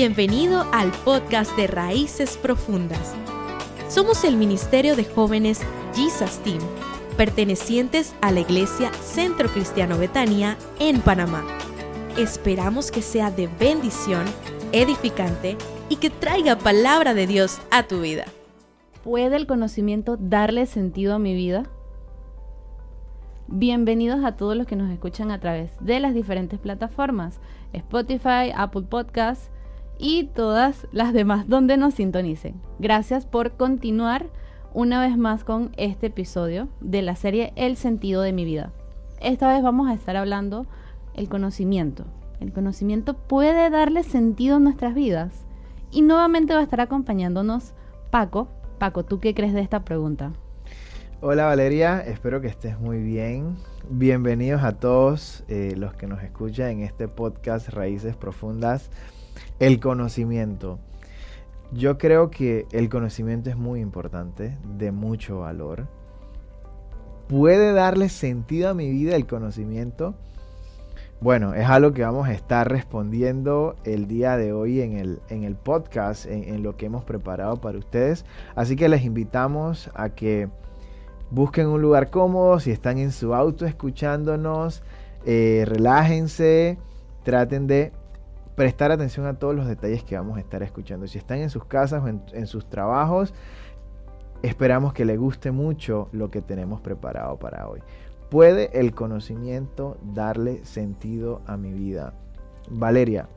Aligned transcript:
Bienvenido 0.00 0.64
al 0.72 0.92
podcast 1.04 1.56
de 1.56 1.66
Raíces 1.66 2.36
Profundas. 2.36 3.16
Somos 3.88 4.22
el 4.22 4.36
Ministerio 4.36 4.94
de 4.94 5.04
Jóvenes 5.04 5.60
Jesus 5.92 6.38
Team, 6.44 6.60
pertenecientes 7.16 8.14
a 8.20 8.30
la 8.30 8.38
Iglesia 8.38 8.92
Centro 8.92 9.48
Cristiano 9.48 9.98
Betania 9.98 10.56
en 10.78 11.00
Panamá. 11.00 11.42
Esperamos 12.16 12.92
que 12.92 13.02
sea 13.02 13.32
de 13.32 13.48
bendición, 13.58 14.24
edificante 14.70 15.56
y 15.88 15.96
que 15.96 16.10
traiga 16.10 16.56
palabra 16.56 17.12
de 17.12 17.26
Dios 17.26 17.60
a 17.72 17.82
tu 17.82 18.02
vida. 18.02 18.26
¿Puede 19.02 19.34
el 19.34 19.48
conocimiento 19.48 20.16
darle 20.16 20.66
sentido 20.66 21.16
a 21.16 21.18
mi 21.18 21.34
vida? 21.34 21.64
Bienvenidos 23.48 24.24
a 24.24 24.36
todos 24.36 24.56
los 24.56 24.68
que 24.68 24.76
nos 24.76 24.92
escuchan 24.92 25.32
a 25.32 25.40
través 25.40 25.72
de 25.80 25.98
las 25.98 26.14
diferentes 26.14 26.60
plataformas, 26.60 27.40
Spotify, 27.72 28.52
Apple 28.54 28.82
Podcasts 28.82 29.50
y 29.98 30.24
todas 30.24 30.86
las 30.92 31.12
demás 31.12 31.48
donde 31.48 31.76
nos 31.76 31.94
sintonicen. 31.94 32.60
Gracias 32.78 33.26
por 33.26 33.52
continuar 33.52 34.26
una 34.72 35.00
vez 35.00 35.16
más 35.16 35.44
con 35.44 35.72
este 35.76 36.06
episodio 36.06 36.68
de 36.80 37.02
la 37.02 37.16
serie 37.16 37.52
El 37.56 37.76
sentido 37.76 38.22
de 38.22 38.32
mi 38.32 38.44
vida. 38.44 38.72
Esta 39.20 39.52
vez 39.52 39.62
vamos 39.62 39.88
a 39.88 39.94
estar 39.94 40.16
hablando 40.16 40.66
el 41.14 41.28
conocimiento. 41.28 42.04
El 42.40 42.52
conocimiento 42.52 43.14
puede 43.14 43.68
darle 43.70 44.04
sentido 44.04 44.56
a 44.56 44.60
nuestras 44.60 44.94
vidas. 44.94 45.44
Y 45.90 46.02
nuevamente 46.02 46.54
va 46.54 46.60
a 46.60 46.62
estar 46.62 46.80
acompañándonos 46.80 47.72
Paco. 48.10 48.48
Paco, 48.78 49.04
¿tú 49.04 49.18
qué 49.18 49.34
crees 49.34 49.54
de 49.54 49.60
esta 49.60 49.84
pregunta? 49.84 50.32
Hola 51.20 51.46
Valeria, 51.46 52.00
espero 52.00 52.40
que 52.40 52.46
estés 52.46 52.78
muy 52.78 52.98
bien. 53.02 53.56
Bienvenidos 53.90 54.62
a 54.62 54.78
todos 54.78 55.42
eh, 55.48 55.74
los 55.76 55.94
que 55.94 56.06
nos 56.06 56.22
escuchan 56.22 56.68
en 56.68 56.82
este 56.82 57.08
podcast 57.08 57.70
Raíces 57.70 58.14
Profundas 58.14 58.90
el 59.58 59.80
conocimiento. 59.80 60.78
Yo 61.72 61.98
creo 61.98 62.30
que 62.30 62.66
el 62.72 62.88
conocimiento 62.88 63.50
es 63.50 63.56
muy 63.56 63.80
importante, 63.80 64.56
de 64.78 64.90
mucho 64.90 65.40
valor. 65.40 65.86
¿Puede 67.28 67.72
darle 67.72 68.08
sentido 68.08 68.70
a 68.70 68.74
mi 68.74 68.90
vida 68.90 69.14
el 69.14 69.26
conocimiento? 69.26 70.14
Bueno, 71.20 71.52
es 71.54 71.66
algo 71.66 71.92
que 71.92 72.04
vamos 72.04 72.28
a 72.28 72.32
estar 72.32 72.70
respondiendo 72.70 73.74
el 73.84 74.06
día 74.06 74.36
de 74.36 74.52
hoy 74.52 74.80
en 74.80 74.92
el, 74.92 75.20
en 75.28 75.42
el 75.42 75.56
podcast, 75.56 76.26
en, 76.26 76.62
lo 76.62 76.76
que 76.76 76.86
hemos 76.86 77.02
preparado 77.04 77.60
para 77.60 77.76
ustedes. 77.76 78.24
Así 78.54 78.76
que 78.76 78.88
les 78.88 79.04
invitamos 79.04 79.90
a 79.94 80.10
que 80.10 80.48
busquen 81.30 81.66
un 81.66 81.82
lugar 81.82 82.10
cómodo, 82.10 82.60
si 82.60 82.70
están 82.70 82.98
en 82.98 83.10
su 83.10 83.34
auto 83.34 83.66
escuchándonos, 83.66 84.82
eh, 85.26 85.64
relájense, 85.66 86.78
traten 87.24 87.66
de 87.66 87.92
prestar 88.58 88.90
atención 88.90 89.24
a 89.26 89.38
todos 89.38 89.54
los 89.54 89.68
detalles 89.68 90.02
que 90.02 90.16
vamos 90.16 90.36
a 90.36 90.40
estar 90.40 90.64
escuchando. 90.64 91.06
Si 91.06 91.16
están 91.16 91.38
en 91.38 91.48
sus 91.48 91.64
casas 91.64 92.02
o 92.02 92.08
en, 92.08 92.46
sus 92.48 92.68
trabajos, 92.68 93.32
esperamos 94.42 94.92
que 94.92 95.04
les 95.04 95.16
guste 95.16 95.52
mucho 95.52 96.08
lo 96.10 96.32
que 96.32 96.42
tenemos 96.42 96.80
preparado 96.80 97.38
para 97.38 97.68
hoy. 97.68 97.80
¿Puede 98.30 98.80
el 98.80 98.96
conocimiento 98.96 99.96
darle 100.02 100.64
sentido 100.64 101.40
a 101.46 101.56
mi 101.56 101.72
vida? 101.72 102.14
Valeria, 102.68 103.28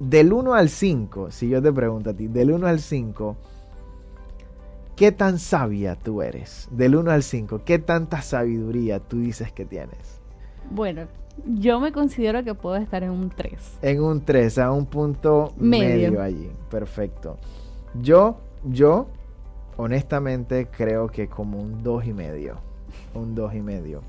del 0.00 0.32
1 0.32 0.54
al 0.54 0.70
5, 0.70 1.30
si 1.30 1.50
yo 1.50 1.60
te 1.60 1.70
pregunto 1.70 2.08
a 2.08 2.14
ti, 2.14 2.26
del 2.26 2.50
1 2.50 2.66
al 2.66 2.80
5, 2.80 3.36
¿qué 4.96 5.12
tan 5.12 5.38
sabia 5.38 5.96
tú 5.96 6.22
eres? 6.22 6.66
Del 6.70 6.96
1 6.96 7.10
al 7.10 7.22
5, 7.22 7.60
¿qué 7.66 7.78
tanta 7.78 8.22
sabiduría 8.22 9.00
tú 9.00 9.18
dices 9.18 9.52
que 9.52 9.66
tienes? 9.66 10.22
Bueno, 10.70 11.08
yo 11.46 11.80
me 11.80 11.92
considero 11.92 12.44
que 12.44 12.54
puedo 12.54 12.76
estar 12.76 13.02
en 13.02 13.10
un 13.10 13.30
3. 13.30 13.78
En 13.82 14.02
un 14.02 14.24
3, 14.24 14.58
a 14.58 14.72
un 14.72 14.86
punto 14.86 15.52
medio, 15.56 16.20
allí. 16.22 16.50
Perfecto. 16.70 17.38
Yo, 18.00 18.38
yo, 18.64 19.08
honestamente, 19.76 20.68
creo 20.68 21.08
que 21.08 21.28
como 21.28 21.58
un 21.58 21.82
2 21.82 22.06
y 22.06 22.12
medio. 22.12 22.56
Un 23.14 23.34
2 23.34 23.54
y 23.54 23.60
medio. 23.60 24.00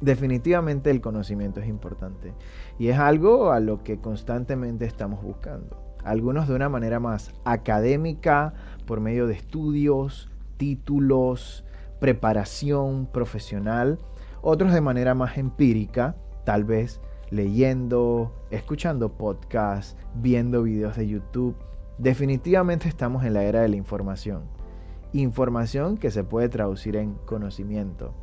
Definitivamente 0.00 0.90
el 0.90 1.00
conocimiento 1.00 1.60
es 1.60 1.68
importante. 1.68 2.32
Y 2.78 2.88
es 2.88 2.98
algo 2.98 3.50
a 3.50 3.60
lo 3.60 3.82
que 3.82 3.98
constantemente 3.98 4.84
estamos 4.84 5.22
buscando. 5.22 5.76
Algunos 6.04 6.48
de 6.48 6.54
una 6.54 6.68
manera 6.68 7.00
más 7.00 7.32
académica, 7.44 8.54
por 8.86 9.00
medio 9.00 9.26
de 9.26 9.34
estudios, 9.34 10.30
títulos, 10.56 11.64
preparación 12.00 13.06
profesional 13.06 13.98
otros 14.42 14.72
de 14.72 14.80
manera 14.80 15.14
más 15.14 15.38
empírica, 15.38 16.16
tal 16.44 16.64
vez 16.64 17.00
leyendo, 17.30 18.32
escuchando 18.50 19.10
podcasts, 19.12 19.96
viendo 20.14 20.62
videos 20.62 20.96
de 20.96 21.08
YouTube. 21.08 21.56
Definitivamente 21.98 22.88
estamos 22.88 23.24
en 23.24 23.34
la 23.34 23.44
era 23.44 23.62
de 23.62 23.68
la 23.68 23.76
información. 23.76 24.44
Información 25.12 25.96
que 25.96 26.10
se 26.10 26.24
puede 26.24 26.48
traducir 26.48 26.96
en 26.96 27.14
conocimiento. 27.26 28.14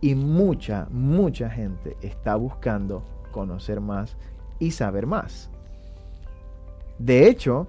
Y 0.00 0.14
mucha, 0.14 0.86
mucha 0.90 1.50
gente 1.50 1.96
está 2.02 2.36
buscando 2.36 3.02
conocer 3.32 3.80
más 3.80 4.16
y 4.58 4.70
saber 4.70 5.06
más. 5.06 5.50
De 6.98 7.28
hecho, 7.28 7.66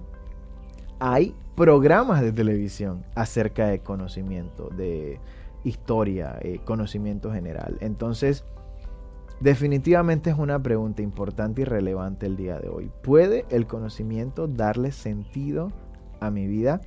hay 0.98 1.34
programas 1.56 2.20
de 2.20 2.32
televisión 2.32 3.04
acerca 3.14 3.66
de 3.66 3.80
conocimiento, 3.80 4.68
de 4.68 5.18
historia, 5.66 6.38
eh, 6.42 6.60
conocimiento 6.64 7.32
general. 7.32 7.76
Entonces, 7.80 8.44
definitivamente 9.40 10.30
es 10.30 10.38
una 10.38 10.62
pregunta 10.62 11.02
importante 11.02 11.62
y 11.62 11.64
relevante 11.64 12.26
el 12.26 12.36
día 12.36 12.58
de 12.58 12.68
hoy. 12.68 12.90
¿Puede 13.02 13.44
el 13.50 13.66
conocimiento 13.66 14.46
darle 14.46 14.92
sentido 14.92 15.72
a 16.20 16.30
mi 16.30 16.46
vida? 16.46 16.80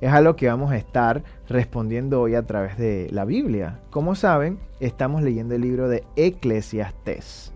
Es 0.00 0.12
algo 0.12 0.36
que 0.36 0.48
vamos 0.48 0.70
a 0.70 0.76
estar 0.76 1.24
respondiendo 1.48 2.20
hoy 2.20 2.34
a 2.34 2.46
través 2.46 2.76
de 2.76 3.08
la 3.10 3.24
Biblia. 3.24 3.80
Como 3.90 4.14
saben, 4.14 4.58
estamos 4.78 5.22
leyendo 5.22 5.54
el 5.54 5.62
libro 5.62 5.88
de 5.88 6.04
Eclesiastés. 6.16 7.52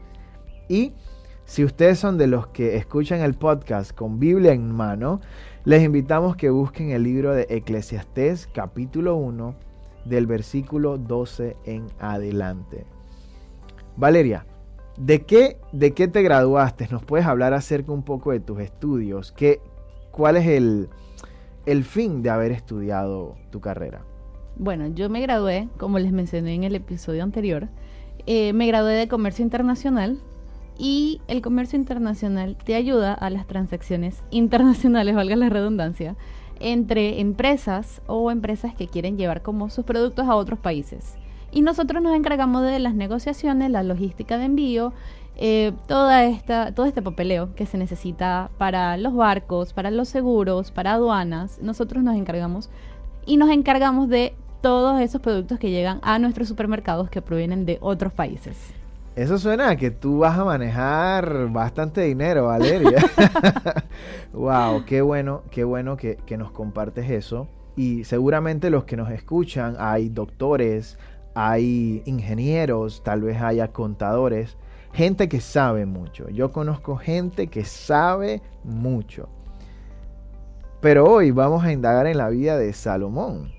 Y 0.68 0.94
si 1.44 1.64
ustedes 1.64 1.98
son 1.98 2.16
de 2.16 2.28
los 2.28 2.46
que 2.46 2.76
escuchan 2.76 3.20
el 3.20 3.34
podcast 3.34 3.92
con 3.92 4.18
Biblia 4.18 4.52
en 4.52 4.70
mano, 4.70 5.20
les 5.64 5.82
invitamos 5.82 6.34
que 6.34 6.48
busquen 6.48 6.90
el 6.90 7.02
libro 7.02 7.34
de 7.34 7.46
Eclesiastés 7.50 8.48
capítulo 8.54 9.16
1 9.16 9.71
del 10.04 10.26
versículo 10.26 10.98
12 10.98 11.56
en 11.64 11.86
adelante. 11.98 12.84
Valeria, 13.96 14.46
¿de 14.96 15.22
qué, 15.22 15.58
de 15.72 15.92
qué 15.92 16.08
te 16.08 16.22
graduaste? 16.22 16.88
¿Nos 16.90 17.04
puedes 17.04 17.26
hablar 17.26 17.54
acerca 17.54 17.92
un 17.92 18.02
poco 18.02 18.32
de 18.32 18.40
tus 18.40 18.60
estudios? 18.60 19.32
¿Qué, 19.32 19.60
¿Cuál 20.10 20.36
es 20.36 20.46
el, 20.46 20.88
el 21.66 21.84
fin 21.84 22.22
de 22.22 22.30
haber 22.30 22.52
estudiado 22.52 23.36
tu 23.50 23.60
carrera? 23.60 24.02
Bueno, 24.56 24.86
yo 24.88 25.08
me 25.08 25.20
gradué, 25.20 25.68
como 25.78 25.98
les 25.98 26.12
mencioné 26.12 26.54
en 26.54 26.64
el 26.64 26.74
episodio 26.74 27.22
anterior, 27.22 27.68
eh, 28.26 28.52
me 28.52 28.66
gradué 28.66 28.92
de 28.92 29.08
comercio 29.08 29.42
internacional 29.42 30.20
y 30.78 31.20
el 31.28 31.42
comercio 31.42 31.78
internacional 31.78 32.56
te 32.56 32.74
ayuda 32.74 33.14
a 33.14 33.30
las 33.30 33.46
transacciones 33.46 34.22
internacionales, 34.30 35.14
valga 35.16 35.36
la 35.36 35.48
redundancia, 35.48 36.16
entre 36.62 37.20
empresas 37.20 38.00
o 38.06 38.30
empresas 38.30 38.74
que 38.74 38.88
quieren 38.88 39.16
llevar 39.16 39.42
como 39.42 39.70
sus 39.70 39.84
productos 39.84 40.28
a 40.28 40.36
otros 40.36 40.58
países. 40.58 41.16
Y 41.50 41.62
nosotros 41.62 42.02
nos 42.02 42.14
encargamos 42.14 42.62
de 42.62 42.78
las 42.78 42.94
negociaciones, 42.94 43.70
la 43.70 43.82
logística 43.82 44.38
de 44.38 44.46
envío, 44.46 44.92
eh, 45.36 45.72
toda 45.86 46.24
esta, 46.24 46.74
todo 46.74 46.86
este 46.86 47.02
papeleo 47.02 47.54
que 47.54 47.66
se 47.66 47.78
necesita 47.78 48.50
para 48.58 48.96
los 48.96 49.14
barcos, 49.14 49.72
para 49.72 49.90
los 49.90 50.08
seguros, 50.08 50.70
para 50.70 50.94
aduanas. 50.94 51.58
Nosotros 51.60 52.02
nos 52.02 52.16
encargamos 52.16 52.70
y 53.26 53.36
nos 53.36 53.50
encargamos 53.50 54.08
de 54.08 54.34
todos 54.62 55.00
esos 55.00 55.20
productos 55.20 55.58
que 55.58 55.70
llegan 55.70 55.98
a 56.02 56.18
nuestros 56.18 56.48
supermercados 56.48 57.10
que 57.10 57.20
provienen 57.20 57.66
de 57.66 57.78
otros 57.80 58.12
países. 58.12 58.81
Eso 59.14 59.36
suena 59.36 59.68
a 59.68 59.76
que 59.76 59.90
tú 59.90 60.18
vas 60.18 60.38
a 60.38 60.44
manejar 60.44 61.50
bastante 61.50 62.00
dinero, 62.00 62.46
Valeria. 62.46 63.04
wow, 64.32 64.86
qué 64.86 65.02
bueno, 65.02 65.42
qué 65.50 65.64
bueno 65.64 65.98
que, 65.98 66.16
que, 66.16 66.38
nos 66.38 66.50
compartes 66.50 67.10
eso. 67.10 67.46
Y 67.76 68.04
seguramente 68.04 68.70
los 68.70 68.84
que 68.84 68.96
nos 68.96 69.10
escuchan, 69.10 69.76
hay 69.78 70.08
doctores, 70.08 70.98
hay 71.34 72.02
ingenieros, 72.06 73.02
tal 73.02 73.20
vez 73.20 73.40
haya 73.42 73.68
contadores, 73.68 74.56
gente 74.94 75.28
que 75.28 75.40
sabe 75.40 75.84
mucho. 75.84 76.30
Yo 76.30 76.50
conozco 76.50 76.96
gente 76.96 77.48
que 77.48 77.64
sabe 77.66 78.40
mucho. 78.64 79.28
Pero 80.80 81.04
hoy 81.04 81.32
vamos 81.32 81.64
a 81.64 81.72
indagar 81.72 82.06
en 82.06 82.16
la 82.16 82.30
vida 82.30 82.56
de 82.56 82.72
Salomón, 82.72 83.52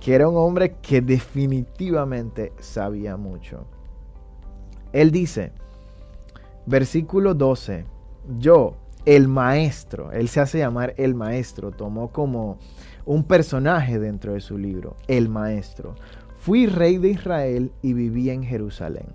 que 0.00 0.14
era 0.14 0.28
un 0.28 0.36
hombre 0.36 0.76
que 0.80 1.00
definitivamente 1.00 2.52
sabía 2.60 3.16
mucho. 3.16 3.66
Él 4.94 5.10
dice, 5.10 5.50
versículo 6.66 7.34
12, 7.34 7.84
yo, 8.38 8.76
el 9.04 9.26
maestro, 9.26 10.12
él 10.12 10.28
se 10.28 10.38
hace 10.40 10.58
llamar 10.58 10.94
el 10.96 11.16
maestro, 11.16 11.72
tomó 11.72 12.12
como 12.12 12.58
un 13.04 13.24
personaje 13.24 13.98
dentro 13.98 14.34
de 14.34 14.40
su 14.40 14.56
libro, 14.56 14.94
el 15.08 15.28
maestro. 15.28 15.96
Fui 16.36 16.68
rey 16.68 16.98
de 16.98 17.08
Israel 17.08 17.72
y 17.82 17.92
viví 17.92 18.30
en 18.30 18.44
Jerusalén. 18.44 19.08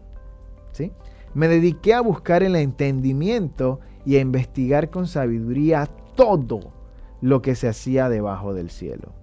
¿Sí? 0.73 0.91
Me 1.33 1.47
dediqué 1.47 1.93
a 1.93 2.01
buscar 2.01 2.43
el 2.43 2.57
entendimiento 2.57 3.79
y 4.05 4.17
a 4.17 4.19
investigar 4.19 4.89
con 4.89 5.07
sabiduría 5.07 5.87
todo 6.15 6.73
lo 7.21 7.41
que 7.41 7.55
se 7.55 7.69
hacía 7.69 8.09
debajo 8.09 8.53
del 8.53 8.69
cielo. 8.69 9.13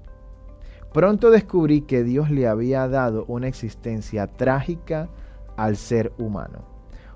Pronto 0.95 1.31
descubrí 1.31 1.83
que 1.83 2.03
Dios 2.03 2.31
le 2.31 2.49
había 2.49 2.89
dado 2.89 3.27
una 3.27 3.47
existencia 3.47 4.27
trágica 4.27 5.11
al 5.57 5.77
ser 5.77 6.13
humano. 6.19 6.61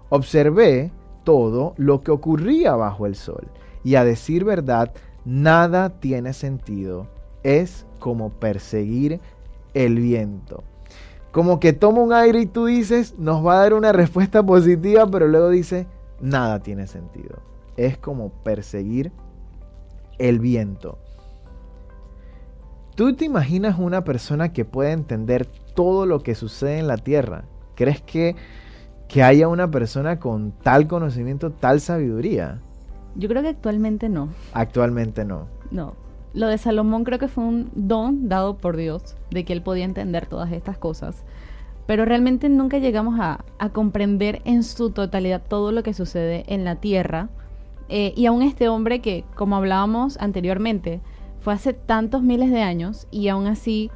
Observé 0.08 0.92
todo 1.24 1.74
lo 1.76 2.02
que 2.02 2.10
ocurría 2.10 2.74
bajo 2.74 3.06
el 3.06 3.14
sol 3.14 3.48
y 3.84 3.94
a 3.94 4.04
decir 4.04 4.44
verdad, 4.44 4.92
nada 5.24 6.00
tiene 6.00 6.32
sentido. 6.32 7.06
Es 7.42 7.86
como 7.98 8.30
perseguir 8.30 9.20
el 9.74 9.96
viento. 9.96 10.64
Como 11.32 11.60
que 11.60 11.72
toma 11.72 12.00
un 12.00 12.12
aire 12.12 12.40
y 12.40 12.46
tú 12.46 12.66
dices, 12.66 13.14
nos 13.18 13.46
va 13.46 13.54
a 13.54 13.62
dar 13.62 13.74
una 13.74 13.92
respuesta 13.92 14.42
positiva, 14.46 15.06
pero 15.06 15.28
luego 15.28 15.48
dice, 15.48 15.86
nada 16.20 16.60
tiene 16.60 16.86
sentido. 16.86 17.38
Es 17.76 17.96
como 17.96 18.30
perseguir 18.42 19.12
el 20.18 20.40
viento. 20.40 20.98
¿Tú 22.96 23.14
te 23.14 23.24
imaginas 23.24 23.78
una 23.78 24.04
persona 24.04 24.52
que 24.52 24.64
pueda 24.64 24.92
entender 24.92 25.46
todo 25.74 26.04
lo 26.04 26.20
que 26.20 26.34
sucede 26.34 26.78
en 26.78 26.88
la 26.88 26.98
Tierra? 26.98 27.44
¿Crees 27.80 28.02
que, 28.02 28.36
que 29.08 29.22
haya 29.22 29.48
una 29.48 29.70
persona 29.70 30.20
con 30.20 30.52
tal 30.52 30.86
conocimiento, 30.86 31.50
tal 31.50 31.80
sabiduría? 31.80 32.58
Yo 33.14 33.26
creo 33.26 33.40
que 33.40 33.48
actualmente 33.48 34.10
no. 34.10 34.28
Actualmente 34.52 35.24
no. 35.24 35.46
No. 35.70 35.94
Lo 36.34 36.48
de 36.48 36.58
Salomón 36.58 37.04
creo 37.04 37.18
que 37.18 37.28
fue 37.28 37.42
un 37.42 37.70
don 37.74 38.28
dado 38.28 38.58
por 38.58 38.76
Dios, 38.76 39.16
de 39.30 39.46
que 39.46 39.54
él 39.54 39.62
podía 39.62 39.86
entender 39.86 40.26
todas 40.26 40.52
estas 40.52 40.76
cosas. 40.76 41.24
Pero 41.86 42.04
realmente 42.04 42.50
nunca 42.50 42.76
llegamos 42.76 43.18
a, 43.18 43.46
a 43.58 43.70
comprender 43.70 44.42
en 44.44 44.62
su 44.62 44.90
totalidad 44.90 45.40
todo 45.48 45.72
lo 45.72 45.82
que 45.82 45.94
sucede 45.94 46.44
en 46.48 46.64
la 46.64 46.76
tierra. 46.76 47.30
Eh, 47.88 48.12
y 48.14 48.26
aún 48.26 48.42
este 48.42 48.68
hombre 48.68 49.00
que, 49.00 49.24
como 49.36 49.56
hablábamos 49.56 50.18
anteriormente, 50.18 51.00
fue 51.40 51.54
hace 51.54 51.72
tantos 51.72 52.22
miles 52.22 52.50
de 52.50 52.60
años 52.60 53.08
y 53.10 53.28
aún 53.28 53.46
así 53.46 53.90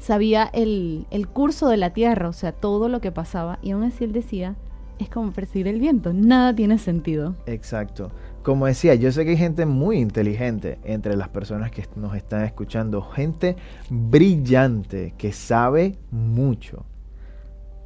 sabía 0.00 0.50
el, 0.52 1.06
el 1.10 1.28
curso 1.28 1.68
de 1.68 1.76
la 1.76 1.90
tierra, 1.90 2.28
o 2.28 2.32
sea, 2.32 2.52
todo 2.52 2.88
lo 2.88 3.00
que 3.00 3.12
pasaba. 3.12 3.58
Y 3.62 3.70
aún 3.70 3.84
así 3.84 4.04
él 4.04 4.12
decía, 4.12 4.56
es 4.98 5.08
como 5.08 5.32
percibir 5.32 5.68
el 5.68 5.80
viento, 5.80 6.12
nada 6.12 6.54
tiene 6.54 6.78
sentido. 6.78 7.36
Exacto. 7.46 8.10
Como 8.42 8.66
decía, 8.66 8.94
yo 8.94 9.12
sé 9.12 9.24
que 9.24 9.32
hay 9.32 9.36
gente 9.36 9.66
muy 9.66 9.98
inteligente 9.98 10.78
entre 10.84 11.16
las 11.16 11.28
personas 11.28 11.70
que 11.70 11.86
nos 11.96 12.16
están 12.16 12.44
escuchando, 12.44 13.02
gente 13.02 13.56
brillante 13.90 15.14
que 15.16 15.32
sabe 15.32 15.96
mucho. 16.10 16.84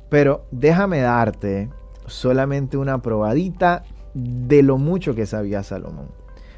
Pero 0.09 0.47
déjame 0.53 1.01
darte 1.01 1.71
solamente 2.07 2.77
una 2.77 3.03
probadita 3.03 3.83
de 4.15 4.63
lo 4.63 4.79
mucho 4.79 5.15
que 5.15 5.27
sabía 5.27 5.65
Salomón. 5.65 6.09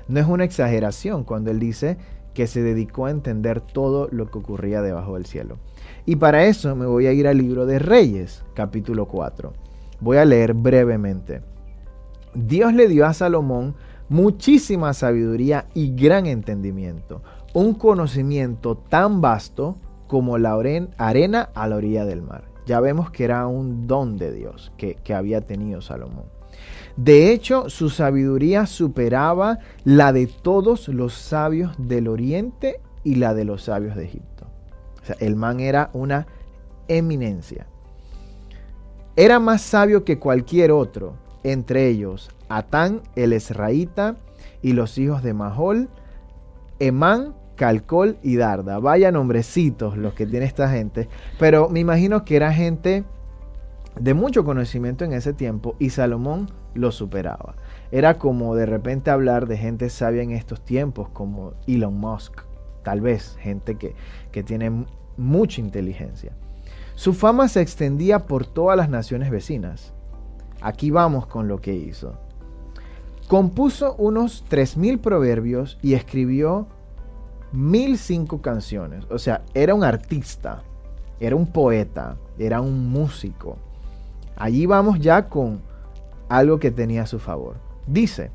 No 0.09 0.21
es 0.21 0.27
una 0.27 0.45
exageración 0.45 1.25
cuando 1.25 1.51
él 1.51 1.59
dice 1.59 1.97
que 2.37 2.47
se 2.47 2.63
dedicó 2.63 3.07
a 3.07 3.11
entender 3.11 3.63
todo 3.63 4.09
lo 4.13 4.31
que 4.31 4.37
ocurría 4.37 4.83
debajo 4.83 5.15
del 5.15 5.25
cielo. 5.25 5.57
Y 6.05 6.17
para 6.17 6.45
eso 6.45 6.77
me 6.77 6.85
voy 6.85 7.07
a 7.07 7.13
ir 7.15 7.27
al 7.27 7.39
libro 7.39 7.65
de 7.65 7.79
Reyes, 7.79 8.45
capítulo 8.53 9.07
4. 9.07 9.55
Voy 10.01 10.19
a 10.19 10.27
leer 10.27 10.53
brevemente. 10.53 11.41
Dios 12.35 12.75
le 12.75 12.89
dio 12.89 13.07
a 13.07 13.15
Salomón 13.15 13.75
muchísima 14.11 14.93
sabiduría 14.93 15.65
y 15.73 15.97
gran 15.97 16.27
entendimiento, 16.27 17.23
un 17.55 17.73
conocimiento 17.73 18.77
tan 18.77 19.23
vasto 19.23 19.77
como 20.07 20.37
la 20.37 20.53
arena 20.99 21.49
a 21.55 21.67
la 21.67 21.77
orilla 21.77 22.05
del 22.05 22.21
mar. 22.21 22.45
Ya 22.67 22.81
vemos 22.81 23.11
que 23.11 23.25
era 23.25 23.47
un 23.47 23.87
don 23.87 24.19
de 24.19 24.31
Dios 24.31 24.73
que, 24.77 24.99
había 25.15 25.41
tenido 25.41 25.81
Salomón. 25.81 26.27
De 26.97 27.33
hecho, 27.33 27.69
su 27.69 27.91
sabiduría 27.91 28.67
superaba 28.67 29.59
la 29.85 30.13
de 30.13 30.27
todos 30.27 30.89
los 30.89 31.13
sabios 31.15 31.73
del 31.79 32.09
oriente 32.09 32.81
y 33.05 33.17
la 33.17 33.35
de 33.35 33.45
los 33.45 33.65
sabios 33.65 33.97
de 33.97 34.05
Egipto. 34.05 34.47
O 35.03 35.05
sea, 35.05 35.17
el 35.21 35.37
man 35.37 35.61
era 35.61 35.91
una 35.93 36.27
eminencia. 36.89 37.67
Era 39.15 39.39
más 39.39 39.63
sabio 39.63 40.05
que 40.05 40.19
cualquier 40.19 40.73
otro, 40.73 41.17
entre 41.43 41.89
ellos 41.89 42.31
Atán 42.49 43.03
el 43.15 43.33
Esraíta 43.33 44.17
y 44.63 44.73
los 44.73 44.99
hijos 44.99 45.23
de 45.23 45.35
Mahol, 45.35 45.89
Emán, 46.79 47.35
Calcol 47.57 48.19
y 48.23 48.37
Darda. 48.37 48.79
Vaya 48.79 49.13
nombrecitos 49.13 49.97
los 49.97 50.15
que 50.15 50.27
tiene 50.27 50.47
esta 50.47 50.71
gente, 50.71 51.09
pero 51.39 51.69
me 51.69 51.81
imagino 51.81 52.25
que 52.25 52.37
era 52.37 52.53
gente 52.53 53.05
de 53.99 54.15
mucho 54.15 54.45
conocimiento 54.45 55.05
en 55.05 55.13
ese 55.13 55.33
tiempo 55.33 55.77
y 55.79 55.91
Salomón 55.91 56.51
lo 56.77 56.93
superaba. 56.93 57.57
Era 57.91 58.19
como 58.19 58.55
de 58.55 58.67
repente 58.67 59.11
hablar 59.11 59.47
de 59.47 59.57
gente 59.57 59.89
sabia 59.91 60.23
en 60.23 60.31
estos 60.31 60.65
tiempos, 60.65 61.09
como 61.11 61.55
Elon 61.67 61.99
Musk, 61.99 62.43
tal 62.83 63.01
vez 63.01 63.37
gente 63.41 63.77
que, 63.77 63.95
que 64.33 64.43
tiene 64.43 64.87
mucha 65.17 65.61
inteligencia. 65.61 66.33
Su 66.95 67.13
fama 67.13 67.49
se 67.49 67.61
extendía 67.61 68.27
por 68.27 68.47
todas 68.47 68.77
las 68.77 68.89
naciones 68.89 69.31
vecinas. 69.31 69.93
Aquí 70.61 70.91
vamos 70.91 71.27
con 71.27 71.49
lo 71.49 71.61
que 71.61 71.75
hizo. 71.75 72.15
Compuso 73.29 73.97
unos 73.99 74.45
3.000 74.49 75.01
proverbios 75.01 75.79
y 75.83 75.95
escribió 75.95 76.69
1.005 77.53 78.41
canciones. 78.41 79.05
O 79.11 79.19
sea, 79.19 79.43
era 79.53 79.75
un 79.75 79.85
artista, 79.85 80.63
era 81.21 81.37
un 81.37 81.47
poeta, 81.47 82.17
era 82.39 82.61
un 82.61 82.89
músico. 82.89 83.59
Allí 84.37 84.67
vamos 84.67 85.01
ya 85.01 85.29
con 85.29 85.61
algo 86.29 86.59
que 86.59 86.71
tenía 86.71 87.03
a 87.03 87.07
su 87.07 87.19
favor. 87.19 87.57
Dice, 87.87 88.31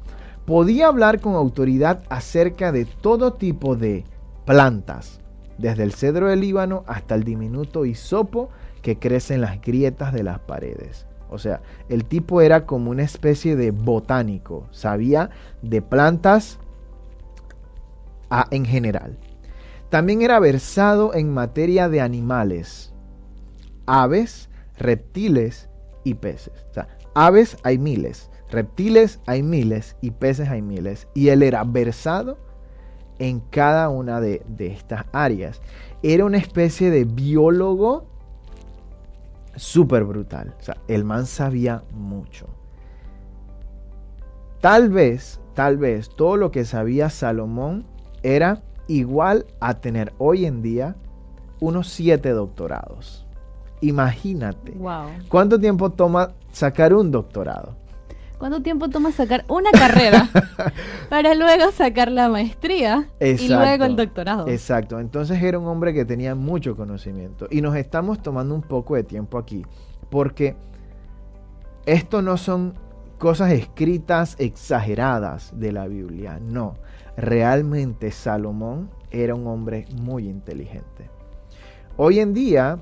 podía 0.45 0.87
hablar 0.87 1.19
con 1.19 1.35
autoridad 1.35 2.03
acerca 2.09 2.71
de 2.71 2.85
todo 2.85 3.33
tipo 3.33 3.75
de 3.75 4.05
plantas, 4.45 5.19
desde 5.57 5.83
el 5.83 5.93
cedro 5.93 6.27
del 6.27 6.41
Líbano 6.41 6.83
hasta 6.87 7.15
el 7.15 7.23
diminuto 7.23 7.85
hisopo 7.85 8.49
que 8.81 8.97
crece 8.97 9.35
en 9.35 9.41
las 9.41 9.61
grietas 9.61 10.13
de 10.13 10.23
las 10.23 10.39
paredes. 10.39 11.05
O 11.29 11.37
sea, 11.37 11.61
el 11.87 12.05
tipo 12.05 12.41
era 12.41 12.65
como 12.65 12.91
una 12.91 13.03
especie 13.03 13.55
de 13.55 13.71
botánico, 13.71 14.67
sabía 14.71 15.29
de 15.61 15.81
plantas 15.81 16.59
en 18.49 18.65
general. 18.65 19.17
También 19.89 20.21
era 20.21 20.39
versado 20.39 21.13
en 21.13 21.33
materia 21.33 21.89
de 21.89 22.01
animales, 22.01 22.93
aves, 23.85 24.49
reptiles 24.77 25.69
y 26.03 26.15
peces. 26.15 26.65
O 26.69 26.73
sea, 26.73 26.87
aves 27.13 27.57
hay 27.63 27.77
miles, 27.77 28.29
reptiles 28.49 29.19
hay 29.25 29.43
miles 29.43 29.95
y 30.01 30.11
peces 30.11 30.49
hay 30.49 30.61
miles. 30.61 31.07
Y 31.13 31.29
él 31.29 31.43
era 31.43 31.63
versado 31.63 32.37
en 33.19 33.39
cada 33.39 33.89
una 33.89 34.19
de, 34.19 34.43
estas 34.57 35.05
áreas. 35.11 35.61
Era 36.01 36.25
una 36.25 36.37
especie 36.37 36.89
de 36.89 37.05
biólogo 37.05 38.05
súper 39.55 40.03
brutal. 40.05 40.55
O 40.59 40.63
sea, 40.63 40.77
el 40.87 41.03
man 41.03 41.27
sabía 41.27 41.83
mucho. 41.93 42.47
Tal 44.59 44.89
vez, 44.89 45.39
tal 45.53 45.77
vez 45.77 46.09
todo 46.09 46.37
lo 46.37 46.51
que 46.51 46.65
sabía 46.65 47.09
Salomón 47.09 47.85
era 48.23 48.63
igual 48.87 49.45
a 49.59 49.75
tener 49.75 50.13
hoy 50.17 50.45
en 50.45 50.61
día 50.61 50.95
unos 51.59 51.89
siete 51.89 52.29
doctorados. 52.31 53.27
Imagínate. 53.81 54.71
Wow. 54.71 55.09
¿Cuánto 55.27 55.59
tiempo 55.59 55.89
toma 55.89 56.31
sacar 56.51 56.93
un 56.93 57.11
doctorado? 57.11 57.75
¿Cuánto 58.37 58.61
tiempo 58.63 58.89
toma 58.89 59.11
sacar 59.11 59.45
una 59.49 59.69
carrera 59.69 60.27
para 61.09 61.35
luego 61.35 61.71
sacar 61.71 62.11
la 62.11 62.27
maestría 62.27 63.07
y 63.19 63.47
luego 63.47 63.85
el 63.85 63.95
doctorado? 63.95 64.47
Exacto. 64.47 64.99
Entonces 64.99 65.41
era 65.43 65.59
un 65.59 65.67
hombre 65.67 65.93
que 65.93 66.05
tenía 66.05 66.33
mucho 66.33 66.75
conocimiento. 66.75 67.47
Y 67.51 67.61
nos 67.61 67.75
estamos 67.75 68.23
tomando 68.23 68.55
un 68.55 68.63
poco 68.63 68.95
de 68.95 69.03
tiempo 69.03 69.37
aquí. 69.37 69.63
Porque 70.09 70.55
esto 71.85 72.23
no 72.23 72.35
son 72.37 72.73
cosas 73.19 73.51
escritas 73.51 74.35
exageradas 74.39 75.53
de 75.55 75.71
la 75.71 75.87
Biblia. 75.87 76.39
No. 76.41 76.77
Realmente 77.15 78.09
Salomón 78.09 78.89
era 79.11 79.35
un 79.35 79.45
hombre 79.45 79.85
muy 80.01 80.27
inteligente. 80.27 81.11
Hoy 81.95 82.19
en 82.19 82.33
día 82.33 82.79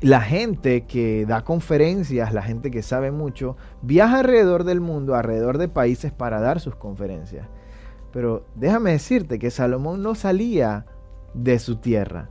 la 0.00 0.20
gente 0.20 0.82
que 0.82 1.26
da 1.26 1.42
conferencias, 1.42 2.32
la 2.32 2.42
gente 2.42 2.70
que 2.70 2.82
sabe 2.82 3.10
mucho, 3.10 3.56
viaja 3.82 4.20
alrededor 4.20 4.64
del 4.64 4.80
mundo, 4.80 5.14
alrededor 5.14 5.58
de 5.58 5.68
países 5.68 6.12
para 6.12 6.40
dar 6.40 6.60
sus 6.60 6.76
conferencias. 6.76 7.46
Pero 8.12 8.46
déjame 8.54 8.92
decirte 8.92 9.38
que 9.38 9.50
Salomón 9.50 10.02
no 10.02 10.14
salía 10.14 10.86
de 11.34 11.58
su 11.58 11.76
tierra, 11.76 12.28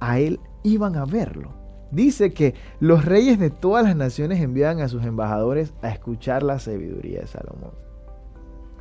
a 0.00 0.18
él 0.18 0.40
iban 0.62 0.96
a 0.96 1.04
verlo. 1.04 1.52
Dice 1.92 2.32
que 2.32 2.54
los 2.78 3.04
reyes 3.04 3.38
de 3.38 3.50
todas 3.50 3.84
las 3.84 3.96
naciones 3.96 4.40
envían 4.40 4.80
a 4.80 4.88
sus 4.88 5.04
embajadores 5.04 5.74
a 5.82 5.90
escuchar 5.90 6.42
la 6.42 6.58
sabiduría 6.58 7.20
de 7.20 7.26
Salomón. 7.26 7.72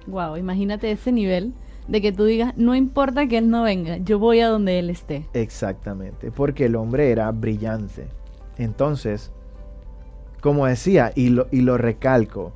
Wow, 0.07 0.37
imagínate 0.37 0.91
ese 0.91 1.11
nivel 1.11 1.53
de 1.87 2.01
que 2.01 2.11
tú 2.11 2.23
digas, 2.23 2.55
no 2.55 2.75
importa 2.75 3.27
que 3.27 3.39
él 3.39 3.49
no 3.49 3.63
venga, 3.63 3.97
yo 3.97 4.19
voy 4.19 4.39
a 4.39 4.47
donde 4.47 4.79
él 4.79 4.89
esté. 4.89 5.25
Exactamente, 5.33 6.31
porque 6.31 6.65
el 6.65 6.75
hombre 6.75 7.11
era 7.11 7.31
brillante. 7.31 8.07
Entonces, 8.59 9.31
como 10.41 10.67
decía, 10.67 11.11
y 11.15 11.29
lo, 11.29 11.47
y 11.49 11.61
lo 11.61 11.77
recalco, 11.77 12.53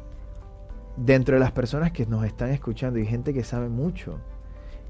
dentro 0.98 1.36
de 1.36 1.40
las 1.40 1.52
personas 1.52 1.92
que 1.92 2.06
nos 2.06 2.26
están 2.26 2.50
escuchando 2.50 3.00
hay 3.00 3.08
gente 3.08 3.34
que 3.34 3.44
sabe 3.44 3.70
mucho. 3.70 4.20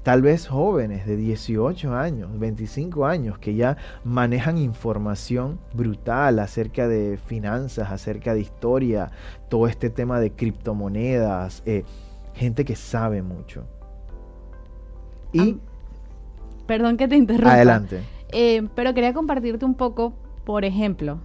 Tal 0.02 0.20
vez 0.20 0.48
jóvenes 0.48 1.06
de 1.06 1.16
18 1.16 1.94
años, 1.94 2.38
25 2.38 3.06
años, 3.06 3.38
que 3.38 3.54
ya 3.54 3.78
manejan 4.04 4.58
información 4.58 5.58
brutal 5.72 6.40
acerca 6.40 6.88
de 6.88 7.16
finanzas, 7.16 7.90
acerca 7.90 8.34
de 8.34 8.40
historia, 8.40 9.10
todo 9.48 9.66
este 9.66 9.88
tema 9.88 10.20
de 10.20 10.32
criptomonedas, 10.32 11.62
eh, 11.64 11.84
gente 12.34 12.66
que 12.66 12.76
sabe 12.76 13.22
mucho. 13.22 13.64
Y... 15.32 15.58
perdón 16.66 16.98
que 16.98 17.08
te 17.08 17.16
interrumpa. 17.16 17.54
Adelante. 17.54 18.02
Eh, 18.30 18.68
pero 18.74 18.92
quería 18.92 19.14
compartirte 19.14 19.64
un 19.64 19.74
poco, 19.74 20.12
por 20.44 20.64
ejemplo, 20.64 21.20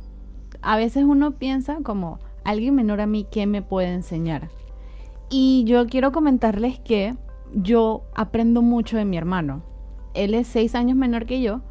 a 0.61 0.77
veces 0.77 1.03
uno 1.03 1.31
piensa 1.31 1.79
como 1.83 2.19
alguien 2.43 2.75
menor 2.75 3.01
a 3.01 3.07
mí, 3.07 3.25
¿qué 3.29 3.45
me 3.45 3.61
puede 3.61 3.93
enseñar? 3.93 4.49
Y 5.29 5.63
yo 5.65 5.85
quiero 5.87 6.11
comentarles 6.11 6.79
que 6.79 7.15
yo 7.53 8.03
aprendo 8.15 8.61
mucho 8.61 8.97
de 8.97 9.05
mi 9.05 9.17
hermano. 9.17 9.63
Él 10.13 10.33
es 10.33 10.47
seis 10.47 10.75
años 10.75 10.97
menor 10.97 11.25
que 11.25 11.41
yo, 11.41 11.61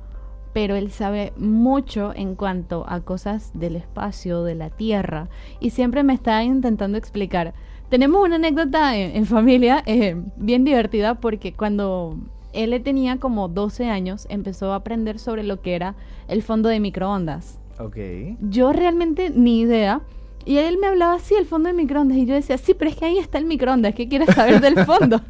pero 0.53 0.77
él 0.77 0.91
sabe 0.91 1.33
mucho 1.37 2.13
en 2.15 2.35
cuanto 2.35 2.85
a 2.89 3.01
cosas 3.01 3.51
del 3.55 3.77
espacio, 3.77 4.45
de 4.45 4.55
la 4.55 4.71
Tierra, 4.71 5.29
y 5.61 5.71
siempre 5.71 6.03
me 6.03 6.15
está 6.15 6.43
intentando 6.45 6.99
explicar. 6.99 7.55
Tenemos 7.89 8.25
una 8.25 8.37
anécdota 8.37 8.97
en, 8.97 9.25
familia 9.27 9.83
eh, 9.87 10.17
bien 10.37 10.65
divertida 10.65 11.15
porque 11.15 11.53
cuando 11.53 12.17
él 12.59 12.81
tenía 12.83 13.19
como 13.19 13.49
12 13.49 13.89
años 13.89 14.27
empezó 14.31 14.73
a 14.73 14.77
aprender 14.77 15.19
sobre 15.19 15.43
lo 15.43 15.61
que 15.61 15.75
era 15.75 15.95
el 16.29 16.43
fondo 16.43 16.69
de 16.69 16.81
microondas. 16.81 17.59
Ok. 17.79 17.97
Yo 18.41 18.73
realmente 18.73 19.31
ni 19.31 19.61
idea. 19.61 20.01
Y 20.45 20.59
él 20.59 20.79
me 20.79 20.87
hablaba 20.87 21.15
así, 21.15 21.35
el 21.35 21.47
fondo 21.47 21.69
de 21.69 21.75
microondas. 21.75 22.17
Y 22.17 22.27
yo 22.27 22.35
decía, 22.35 22.59
sí, 22.59 22.75
pero 22.75 22.91
es 22.91 22.97
que 22.97 23.05
ahí 23.05 23.19
está 23.19 23.39
el 23.39 23.45
microondas. 23.45 23.95
¿Qué 23.95 24.09
quieres 24.09 24.35
saber 24.35 24.61
del 24.61 24.85
fondo? 24.87 25.21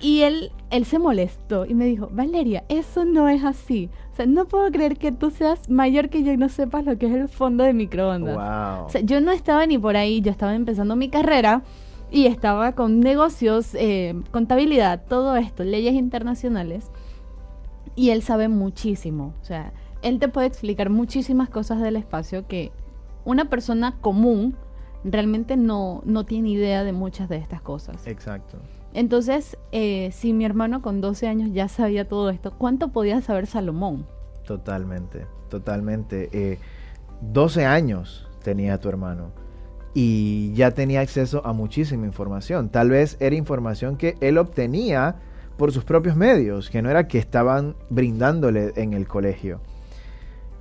Y 0.00 0.22
él, 0.22 0.52
él 0.70 0.84
se 0.84 0.98
molestó 0.98 1.66
y 1.66 1.74
me 1.74 1.86
dijo, 1.86 2.08
Valeria, 2.12 2.64
eso 2.68 3.04
no 3.04 3.28
es 3.28 3.44
así. 3.44 3.90
O 4.12 4.16
sea, 4.16 4.26
no 4.26 4.46
puedo 4.46 4.70
creer 4.70 4.96
que 4.96 5.12
tú 5.12 5.30
seas 5.30 5.68
mayor 5.68 6.08
que 6.08 6.22
yo 6.22 6.32
y 6.32 6.36
no 6.36 6.48
sepas 6.48 6.84
lo 6.84 6.98
que 6.98 7.06
es 7.06 7.14
el 7.14 7.28
fondo 7.28 7.64
de 7.64 7.72
microondas. 7.72 8.36
O 8.86 8.88
sea, 8.88 9.00
yo 9.00 9.20
no 9.20 9.32
estaba 9.32 9.64
ni 9.66 9.78
por 9.78 9.96
ahí, 9.96 10.20
yo 10.20 10.30
estaba 10.30 10.54
empezando 10.54 10.96
mi 10.96 11.08
carrera 11.08 11.62
y 12.10 12.26
estaba 12.26 12.72
con 12.72 13.00
negocios, 13.00 13.74
eh, 13.74 14.14
contabilidad, 14.30 15.04
todo 15.08 15.36
esto, 15.36 15.64
leyes 15.64 15.94
internacionales. 15.94 16.90
Y 17.94 18.10
él 18.10 18.22
sabe 18.22 18.48
muchísimo. 18.48 19.34
O 19.42 19.44
sea, 19.44 19.72
él 20.02 20.18
te 20.18 20.28
puede 20.28 20.46
explicar 20.46 20.90
muchísimas 20.90 21.50
cosas 21.50 21.80
del 21.80 21.96
espacio 21.96 22.46
que 22.46 22.72
una 23.24 23.50
persona 23.50 23.96
común 24.00 24.56
realmente 25.04 25.56
no, 25.56 26.02
no 26.04 26.24
tiene 26.24 26.50
idea 26.50 26.84
de 26.84 26.92
muchas 26.92 27.28
de 27.28 27.36
estas 27.36 27.60
cosas. 27.60 28.06
Exacto. 28.06 28.58
Entonces, 28.94 29.58
eh, 29.72 30.10
si 30.12 30.32
mi 30.32 30.44
hermano 30.44 30.80
con 30.80 31.00
12 31.00 31.28
años 31.28 31.50
ya 31.52 31.68
sabía 31.68 32.08
todo 32.08 32.30
esto, 32.30 32.52
¿cuánto 32.56 32.88
podía 32.88 33.20
saber 33.20 33.46
Salomón? 33.46 34.06
Totalmente, 34.46 35.26
totalmente. 35.50 36.30
Eh, 36.32 36.58
12 37.20 37.66
años 37.66 38.28
tenía 38.42 38.78
tu 38.78 38.88
hermano 38.88 39.32
y 39.94 40.52
ya 40.54 40.72
tenía 40.72 41.00
acceso 41.00 41.44
a 41.44 41.52
muchísima 41.52 42.06
información. 42.06 42.68
Tal 42.68 42.90
vez 42.90 43.16
era 43.20 43.34
información 43.34 43.96
que 43.96 44.16
él 44.20 44.38
obtenía 44.38 45.16
por 45.56 45.72
sus 45.72 45.84
propios 45.84 46.16
medios, 46.16 46.70
que 46.70 46.82
no 46.82 46.90
era 46.90 47.08
que 47.08 47.18
estaban 47.18 47.74
brindándole 47.90 48.72
en 48.76 48.92
el 48.92 49.08
colegio. 49.08 49.60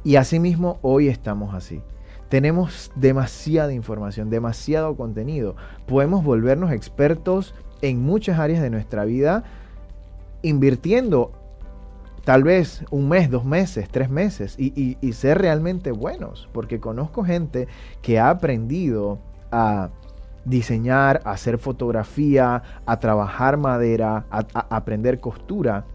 Y 0.03 0.15
asimismo 0.15 0.79
hoy 0.81 1.07
estamos 1.07 1.53
así. 1.53 1.81
Tenemos 2.29 2.91
demasiada 2.96 3.74
información, 3.74 4.29
demasiado 4.29 4.96
contenido. 4.96 5.55
Podemos 5.86 6.24
volvernos 6.24 6.72
expertos 6.72 7.53
en 7.81 8.01
muchas 8.01 8.39
áreas 8.39 8.62
de 8.62 8.69
nuestra 8.69 9.05
vida 9.05 9.43
invirtiendo 10.41 11.31
tal 12.27 12.43
vez 12.43 12.84
un 12.91 13.07
mes, 13.07 13.31
dos 13.31 13.46
meses, 13.46 13.88
tres 13.88 14.10
meses 14.10 14.60
y, 14.60 14.98
ser 15.13 15.38
realmente 15.38 15.93
buenos. 15.93 16.50
Porque 16.51 16.81
conozco 16.81 17.24
gente 17.24 17.69
que 18.01 18.19
ha 18.19 18.29
aprendido 18.29 19.19
a 19.50 19.91
diseñar, 20.43 21.22
a 21.24 21.31
hacer 21.31 21.57
fotografía, 21.57 22.63
a 22.86 23.00
trabajar 23.00 23.55
madera, 23.55 24.25
a, 24.29 24.39
a 24.53 24.75
aprender 24.75 25.22
costura, 25.22 25.86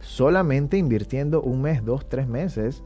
solamente 0.00 0.78
invirtiendo 0.78 1.42
un 1.42 1.60
mes, 1.60 1.84
dos, 1.84 2.08
tres 2.08 2.26
meses, 2.26 2.82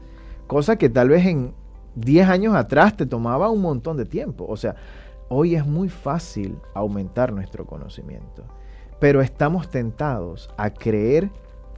cosa 0.47 0.75
que 0.75 0.89
tal 0.89 1.07
vez 1.07 1.25
en 1.25 1.53
10 1.95 2.27
años 2.27 2.55
atrás 2.55 2.97
te 2.97 3.05
tomaba 3.05 3.49
un 3.49 3.61
montón 3.61 3.95
de 3.95 4.03
tiempo. 4.03 4.45
O 4.49 4.57
sea, 4.57 4.75
Hoy 5.33 5.55
es 5.55 5.65
muy 5.65 5.87
fácil 5.87 6.57
aumentar 6.73 7.31
nuestro 7.31 7.65
conocimiento, 7.65 8.43
pero 8.99 9.21
estamos 9.21 9.69
tentados 9.69 10.49
a 10.57 10.71
creer 10.71 11.31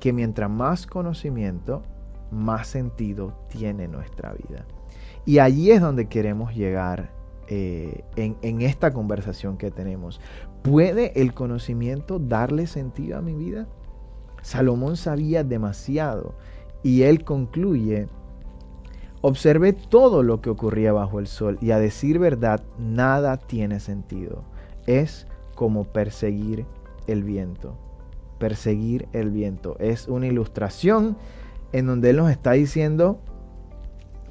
que 0.03 0.12
mientras 0.12 0.50
más 0.50 0.86
conocimiento, 0.86 1.81
más 2.29 2.67
sentido 2.67 3.38
tiene 3.48 3.88
nuestra 3.88 4.33
vida. 4.33 4.65
Y 5.25 5.39
allí 5.39 5.72
es 5.72 5.79
donde 5.79 6.10
queremos 6.10 6.53
llegar 6.53 7.13
eh, 7.48 8.03
en, 8.17 8.36
en 8.41 8.62
esta 8.62 8.91
conversación 8.91 9.55
que 9.55 9.72
tenemos. 9.72 10.19
¿Puede 10.62 11.22
el 11.22 11.33
conocimiento 11.33 12.19
darle 12.19 12.67
sentido 12.67 13.17
a 13.17 13.22
mi 13.22 13.33
vida? 13.33 13.69
Salomón 14.41 14.98
sabía 14.98 15.45
demasiado 15.45 16.36
y 16.83 17.03
él 17.03 17.24
concluye 17.24 18.10
Observé 19.22 19.72
todo 19.72 20.22
lo 20.22 20.41
que 20.41 20.50
ocurría 20.50 20.91
bajo 20.91 21.22
el 21.22 21.27
sol 21.27 21.57
y 21.62 21.72
a 21.72 21.79
decir 21.79 22.19
verdad, 22.19 22.62
nada 22.77 23.38
tiene 23.38 23.79
sentido. 23.79 24.43
Es 24.86 25.27
como 25.55 25.86
perseguir 25.86 26.65
el 27.07 27.24
viento. 27.24 27.77
Perseguir 28.43 29.07
el 29.13 29.29
viento. 29.29 29.77
Es 29.79 30.09
una 30.09 30.27
ilustración 30.27 31.15
en 31.71 31.88
donde 31.88 32.09
Él 32.09 32.17
nos 32.17 32.29
está 32.29 32.51
diciendo, 32.51 33.21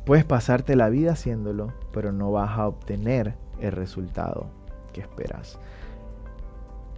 puedes 0.04 0.26
pasarte 0.26 0.76
la 0.76 0.90
vida 0.90 1.12
haciéndolo, 1.12 1.72
pero 1.94 2.12
no 2.12 2.30
vas 2.30 2.58
a 2.58 2.68
obtener 2.68 3.36
el 3.58 3.72
resultado 3.72 4.50
que 4.92 5.00
esperas. 5.00 5.58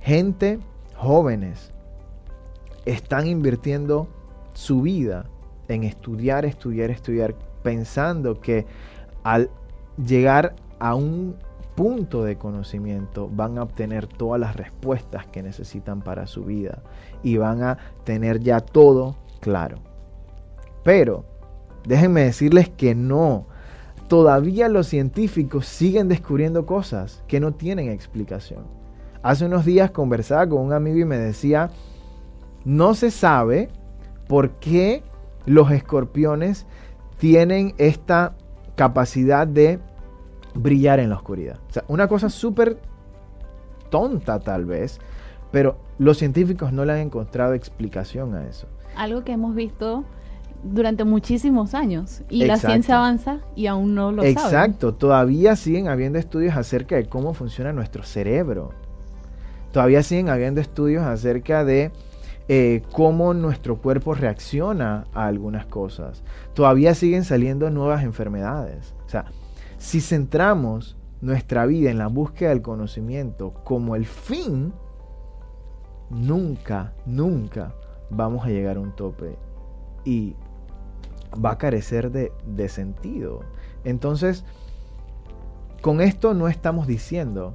Gente, 0.00 0.58
jóvenes, 0.96 1.72
están 2.84 3.28
invirtiendo 3.28 4.08
su 4.52 4.82
vida 4.82 5.26
en 5.68 5.84
estudiar, 5.84 6.44
estudiar, 6.44 6.90
estudiar 6.90 7.36
pensando 7.62 8.40
que 8.40 8.66
al 9.22 9.50
llegar 10.04 10.56
a 10.80 10.96
un 10.96 11.36
punto 11.74 12.24
de 12.24 12.36
conocimiento 12.36 13.28
van 13.32 13.58
a 13.58 13.62
obtener 13.62 14.06
todas 14.06 14.40
las 14.40 14.56
respuestas 14.56 15.26
que 15.26 15.42
necesitan 15.42 16.02
para 16.02 16.26
su 16.26 16.44
vida 16.44 16.82
y 17.22 17.36
van 17.36 17.62
a 17.62 17.78
tener 18.04 18.40
ya 18.40 18.60
todo 18.60 19.16
claro. 19.40 19.78
Pero 20.82 21.24
déjenme 21.86 22.22
decirles 22.22 22.68
que 22.68 22.94
no. 22.94 23.46
Todavía 24.08 24.68
los 24.68 24.86
científicos 24.86 25.66
siguen 25.66 26.08
descubriendo 26.08 26.66
cosas 26.66 27.24
que 27.26 27.40
no 27.40 27.52
tienen 27.54 27.88
explicación. 27.88 28.64
Hace 29.22 29.46
unos 29.46 29.64
días 29.64 29.90
conversaba 29.90 30.46
con 30.46 30.60
un 30.60 30.72
amigo 30.72 30.98
y 30.98 31.04
me 31.06 31.16
decía, 31.16 31.70
no 32.64 32.94
se 32.94 33.10
sabe 33.10 33.68
por 34.28 34.50
qué 34.60 35.02
los 35.46 35.70
escorpiones 35.70 36.66
tienen 37.16 37.74
esta 37.78 38.34
capacidad 38.76 39.46
de 39.46 39.78
brillar 40.54 41.00
en 41.00 41.10
la 41.10 41.16
oscuridad. 41.16 41.58
O 41.68 41.72
sea, 41.72 41.84
una 41.88 42.08
cosa 42.08 42.28
súper 42.30 42.78
tonta 43.90 44.40
tal 44.40 44.64
vez, 44.64 44.98
pero 45.50 45.76
los 45.98 46.18
científicos 46.18 46.72
no 46.72 46.84
le 46.84 46.92
han 46.92 46.98
encontrado 46.98 47.54
explicación 47.54 48.34
a 48.34 48.46
eso. 48.46 48.66
Algo 48.96 49.24
que 49.24 49.32
hemos 49.32 49.54
visto 49.54 50.04
durante 50.64 51.04
muchísimos 51.04 51.74
años 51.74 52.22
y 52.30 52.44
la 52.44 52.56
ciencia 52.56 52.96
avanza 52.96 53.40
y 53.54 53.66
aún 53.66 53.94
no 53.94 54.12
lo 54.12 54.24
Exacto, 54.24 54.94
todavía 54.94 55.56
siguen 55.56 55.88
habiendo 55.88 56.18
estudios 56.18 56.56
acerca 56.56 56.96
de 56.96 57.06
cómo 57.06 57.34
funciona 57.34 57.72
nuestro 57.72 58.02
cerebro. 58.02 58.70
Todavía 59.72 60.02
siguen 60.02 60.28
habiendo 60.28 60.60
estudios 60.60 61.04
acerca 61.04 61.64
de 61.64 61.90
eh, 62.48 62.82
cómo 62.92 63.34
nuestro 63.34 63.76
cuerpo 63.76 64.14
reacciona 64.14 65.04
a 65.12 65.26
algunas 65.26 65.66
cosas. 65.66 66.22
Todavía 66.54 66.94
siguen 66.94 67.24
saliendo 67.24 67.70
nuevas 67.70 68.04
enfermedades. 68.04 68.94
O 69.06 69.08
sea, 69.08 69.26
si 69.84 70.00
centramos 70.00 70.96
nuestra 71.20 71.66
vida 71.66 71.90
en 71.90 71.98
la 71.98 72.06
búsqueda 72.06 72.48
del 72.48 72.62
conocimiento 72.62 73.52
como 73.64 73.96
el 73.96 74.06
fin, 74.06 74.72
nunca, 76.08 76.94
nunca 77.04 77.74
vamos 78.08 78.46
a 78.46 78.48
llegar 78.48 78.78
a 78.78 78.80
un 78.80 78.96
tope 78.96 79.36
y 80.02 80.36
va 81.32 81.52
a 81.52 81.58
carecer 81.58 82.10
de, 82.10 82.32
de 82.46 82.70
sentido. 82.70 83.40
Entonces, 83.84 84.46
con 85.82 86.00
esto 86.00 86.32
no 86.32 86.48
estamos 86.48 86.86
diciendo, 86.86 87.52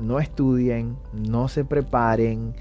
no 0.00 0.18
estudien, 0.18 0.96
no 1.12 1.46
se 1.48 1.62
preparen, 1.66 2.54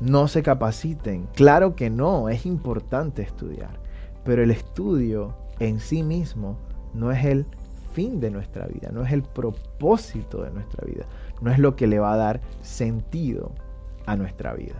no 0.00 0.28
se 0.28 0.42
capaciten. 0.42 1.28
Claro 1.34 1.76
que 1.76 1.90
no, 1.90 2.30
es 2.30 2.46
importante 2.46 3.20
estudiar, 3.20 3.78
pero 4.24 4.42
el 4.42 4.50
estudio 4.50 5.36
en 5.58 5.78
sí 5.78 6.02
mismo 6.02 6.56
no 6.94 7.12
es 7.12 7.22
el 7.26 7.46
fin 7.92 8.20
de 8.20 8.30
nuestra 8.30 8.66
vida, 8.66 8.90
no 8.92 9.04
es 9.04 9.12
el 9.12 9.22
propósito 9.22 10.42
de 10.42 10.50
nuestra 10.50 10.84
vida, 10.86 11.04
no 11.40 11.50
es 11.50 11.58
lo 11.58 11.76
que 11.76 11.86
le 11.86 11.98
va 11.98 12.14
a 12.14 12.16
dar 12.16 12.40
sentido 12.62 13.52
a 14.06 14.16
nuestra 14.16 14.54
vida. 14.54 14.76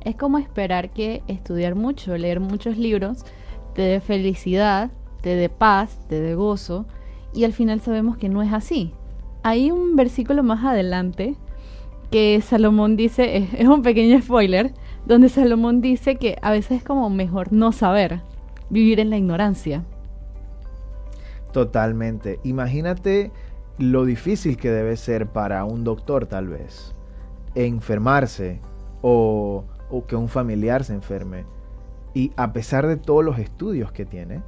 Es 0.00 0.16
como 0.16 0.38
esperar 0.38 0.90
que 0.90 1.22
estudiar 1.28 1.74
mucho, 1.74 2.16
leer 2.16 2.40
muchos 2.40 2.76
libros, 2.76 3.24
te 3.74 3.82
dé 3.82 4.00
felicidad, 4.00 4.90
te 5.20 5.36
dé 5.36 5.48
paz, 5.48 5.98
te 6.08 6.20
dé 6.20 6.34
gozo, 6.34 6.86
y 7.32 7.44
al 7.44 7.52
final 7.52 7.80
sabemos 7.80 8.16
que 8.16 8.28
no 8.28 8.42
es 8.42 8.52
así. 8.52 8.92
Hay 9.42 9.70
un 9.70 9.96
versículo 9.96 10.42
más 10.42 10.64
adelante 10.64 11.36
que 12.10 12.40
Salomón 12.42 12.96
dice, 12.96 13.48
es 13.56 13.66
un 13.66 13.82
pequeño 13.82 14.20
spoiler, 14.20 14.74
donde 15.06 15.28
Salomón 15.28 15.80
dice 15.80 16.16
que 16.16 16.36
a 16.42 16.50
veces 16.50 16.78
es 16.78 16.84
como 16.84 17.08
mejor 17.08 17.52
no 17.52 17.72
saber, 17.72 18.20
vivir 18.70 19.00
en 19.00 19.10
la 19.10 19.16
ignorancia. 19.16 19.84
Totalmente. 21.52 22.40
Imagínate 22.44 23.30
lo 23.78 24.04
difícil 24.04 24.56
que 24.56 24.70
debe 24.70 24.96
ser 24.96 25.28
para 25.28 25.64
un 25.64 25.84
doctor 25.84 26.26
tal 26.26 26.48
vez 26.48 26.94
enfermarse 27.54 28.60
o, 29.02 29.64
o 29.90 30.06
que 30.06 30.16
un 30.16 30.28
familiar 30.28 30.84
se 30.84 30.94
enferme 30.94 31.44
y 32.14 32.32
a 32.36 32.52
pesar 32.52 32.86
de 32.86 32.96
todos 32.96 33.24
los 33.24 33.38
estudios 33.38 33.92
que 33.92 34.04
tiene, 34.04 34.42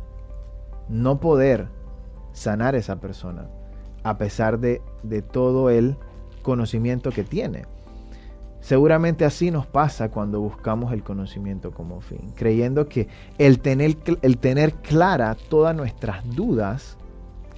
no 0.89 1.21
poder 1.21 1.69
sanar 2.33 2.75
a 2.75 2.79
esa 2.79 3.01
persona, 3.01 3.49
a 4.03 4.19
pesar 4.19 4.59
de, 4.59 4.83
de 5.03 5.23
todo 5.23 5.71
el 5.71 5.97
conocimiento 6.43 7.11
que 7.11 7.25
tiene. 7.25 7.65
Seguramente 8.65 9.27
así 9.27 9.51
nos 9.51 9.67
pasa 9.67 10.11
cuando 10.11 10.41
buscamos 10.41 10.95
el 10.95 11.03
conocimiento 11.03 11.71
como 11.71 12.01
fin, 12.01 12.33
creyendo 12.35 12.89
que 12.89 13.09
el 13.37 13.61
tener, 13.61 13.99
el 14.23 14.39
tener 14.39 14.73
clara 14.73 15.37
todas 15.51 15.77
nuestras 15.77 16.25
dudas 16.35 16.97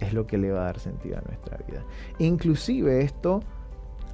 es 0.01 0.13
lo 0.13 0.27
que 0.27 0.37
le 0.37 0.51
va 0.51 0.63
a 0.63 0.65
dar 0.65 0.81
sentido 0.81 1.19
a 1.19 1.21
nuestra 1.21 1.59
vida. 1.59 1.85
Inclusive 2.19 3.03
esto 3.03 3.45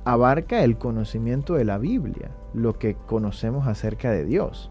abarca 0.04 0.62
el 0.64 0.76
conocimiento 0.76 1.54
de 1.54 1.64
la 1.64 1.78
Biblia, 1.78 2.30
lo 2.52 2.78
que 2.78 2.94
conocemos 2.94 3.66
acerca 3.66 4.10
de 4.10 4.26
Dios. 4.26 4.70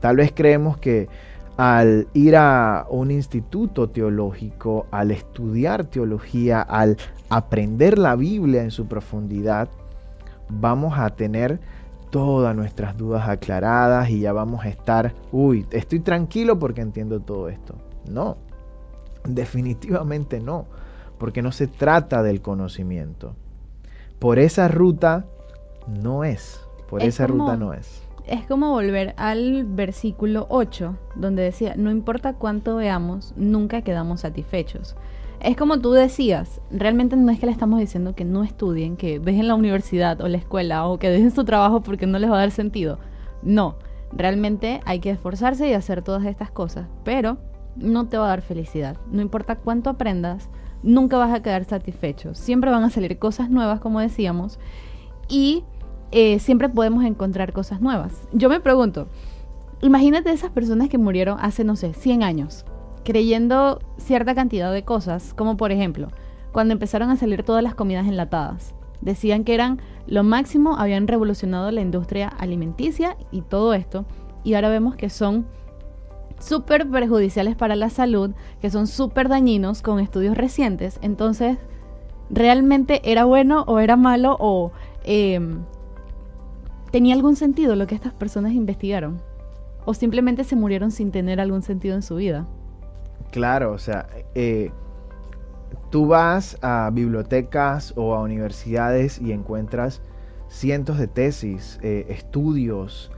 Tal 0.00 0.16
vez 0.16 0.32
creemos 0.34 0.76
que 0.76 1.08
al 1.56 2.06
ir 2.12 2.36
a 2.36 2.84
un 2.90 3.10
instituto 3.10 3.88
teológico, 3.88 4.88
al 4.90 5.10
estudiar 5.10 5.86
teología, 5.86 6.60
al 6.60 6.98
aprender 7.30 7.96
la 7.96 8.14
Biblia 8.14 8.62
en 8.62 8.70
su 8.70 8.86
profundidad, 8.86 9.70
vamos 10.48 10.98
a 10.98 11.10
tener 11.10 11.60
todas 12.10 12.54
nuestras 12.54 12.96
dudas 12.96 13.28
aclaradas 13.28 14.10
y 14.10 14.20
ya 14.20 14.32
vamos 14.32 14.64
a 14.64 14.68
estar, 14.68 15.14
uy, 15.32 15.66
estoy 15.70 16.00
tranquilo 16.00 16.58
porque 16.58 16.80
entiendo 16.80 17.20
todo 17.20 17.48
esto. 17.48 17.74
No, 18.08 18.36
definitivamente 19.24 20.40
no, 20.40 20.66
porque 21.18 21.42
no 21.42 21.52
se 21.52 21.66
trata 21.66 22.22
del 22.22 22.40
conocimiento. 22.40 23.34
Por 24.18 24.38
esa 24.38 24.68
ruta 24.68 25.26
no 25.86 26.24
es, 26.24 26.60
por 26.88 27.02
esa 27.02 27.26
ruta 27.26 27.56
no 27.56 27.74
es 27.74 28.06
es 28.26 28.44
como 28.46 28.70
volver 28.70 29.14
al 29.16 29.64
versículo 29.64 30.46
8, 30.50 30.96
donde 31.14 31.42
decía, 31.42 31.74
no 31.76 31.90
importa 31.90 32.34
cuánto 32.34 32.76
veamos, 32.76 33.32
nunca 33.36 33.82
quedamos 33.82 34.20
satisfechos. 34.20 34.96
Es 35.46 35.56
como 35.56 35.78
tú 35.78 35.92
decías, 35.92 36.60
realmente 36.72 37.14
no 37.14 37.30
es 37.30 37.38
que 37.38 37.46
le 37.46 37.52
estamos 37.52 37.78
diciendo 37.78 38.16
que 38.16 38.24
no 38.24 38.42
estudien, 38.42 38.96
que 38.96 39.20
dejen 39.20 39.46
la 39.46 39.54
universidad 39.54 40.20
o 40.20 40.26
la 40.26 40.38
escuela 40.38 40.88
o 40.88 40.98
que 40.98 41.08
dejen 41.08 41.30
su 41.30 41.44
trabajo 41.44 41.82
porque 41.82 42.08
no 42.08 42.18
les 42.18 42.28
va 42.28 42.34
a 42.34 42.40
dar 42.40 42.50
sentido. 42.50 42.98
No, 43.44 43.76
realmente 44.10 44.80
hay 44.86 44.98
que 44.98 45.10
esforzarse 45.10 45.68
y 45.68 45.72
hacer 45.72 46.02
todas 46.02 46.24
estas 46.24 46.50
cosas, 46.50 46.88
pero 47.04 47.38
no 47.76 48.08
te 48.08 48.18
va 48.18 48.24
a 48.24 48.30
dar 48.30 48.42
felicidad. 48.42 48.96
No 49.12 49.22
importa 49.22 49.54
cuánto 49.54 49.88
aprendas, 49.88 50.48
nunca 50.82 51.16
vas 51.16 51.32
a 51.32 51.42
quedar 51.42 51.64
satisfecho. 51.64 52.34
Siempre 52.34 52.72
van 52.72 52.82
a 52.82 52.90
salir 52.90 53.16
cosas 53.20 53.48
nuevas, 53.48 53.78
como 53.78 54.00
decíamos, 54.00 54.58
y 55.28 55.62
eh, 56.10 56.40
siempre 56.40 56.68
podemos 56.70 57.04
encontrar 57.04 57.52
cosas 57.52 57.80
nuevas. 57.80 58.26
Yo 58.32 58.48
me 58.48 58.58
pregunto, 58.58 59.06
imagínate 59.80 60.32
esas 60.32 60.50
personas 60.50 60.88
que 60.88 60.98
murieron 60.98 61.38
hace, 61.40 61.62
no 61.62 61.76
sé, 61.76 61.94
100 61.94 62.24
años, 62.24 62.66
creyendo 63.06 63.78
cierta 63.98 64.34
cantidad 64.34 64.72
de 64.72 64.82
cosas, 64.82 65.32
como 65.32 65.56
por 65.56 65.70
ejemplo, 65.70 66.08
cuando 66.52 66.72
empezaron 66.72 67.08
a 67.10 67.16
salir 67.16 67.44
todas 67.44 67.62
las 67.62 67.76
comidas 67.76 68.08
enlatadas. 68.08 68.74
Decían 69.00 69.44
que 69.44 69.54
eran 69.54 69.80
lo 70.08 70.24
máximo, 70.24 70.76
habían 70.76 71.06
revolucionado 71.06 71.70
la 71.70 71.82
industria 71.82 72.26
alimenticia 72.26 73.16
y 73.30 73.42
todo 73.42 73.74
esto, 73.74 74.06
y 74.42 74.54
ahora 74.54 74.70
vemos 74.70 74.96
que 74.96 75.08
son 75.08 75.46
súper 76.40 76.90
perjudiciales 76.90 77.54
para 77.54 77.76
la 77.76 77.90
salud, 77.90 78.32
que 78.60 78.70
son 78.70 78.88
súper 78.88 79.28
dañinos 79.28 79.82
con 79.82 80.00
estudios 80.00 80.36
recientes. 80.36 80.98
Entonces, 81.00 81.58
¿realmente 82.28 83.00
era 83.04 83.24
bueno 83.24 83.62
o 83.68 83.78
era 83.78 83.96
malo 83.96 84.36
o 84.40 84.72
em, 85.04 85.60
¿Tenía 86.90 87.14
algún 87.14 87.36
sentido 87.36 87.76
lo 87.76 87.86
que 87.86 87.94
estas 87.94 88.14
personas 88.14 88.52
investigaron? 88.52 89.20
¿O 89.84 89.94
simplemente 89.94 90.44
se 90.44 90.56
murieron 90.56 90.90
sin 90.90 91.12
tener 91.12 91.40
algún 91.40 91.62
sentido 91.62 91.94
en 91.94 92.02
su 92.02 92.16
vida? 92.16 92.48
Claro, 93.30 93.72
o 93.72 93.78
sea, 93.78 94.08
eh, 94.34 94.70
tú 95.90 96.06
vas 96.06 96.58
a 96.62 96.90
bibliotecas 96.92 97.92
o 97.96 98.14
a 98.14 98.22
universidades 98.22 99.20
y 99.20 99.32
encuentras 99.32 100.00
cientos 100.48 100.98
de 100.98 101.08
tesis, 101.08 101.78
eh, 101.82 102.06
estudios 102.08 103.10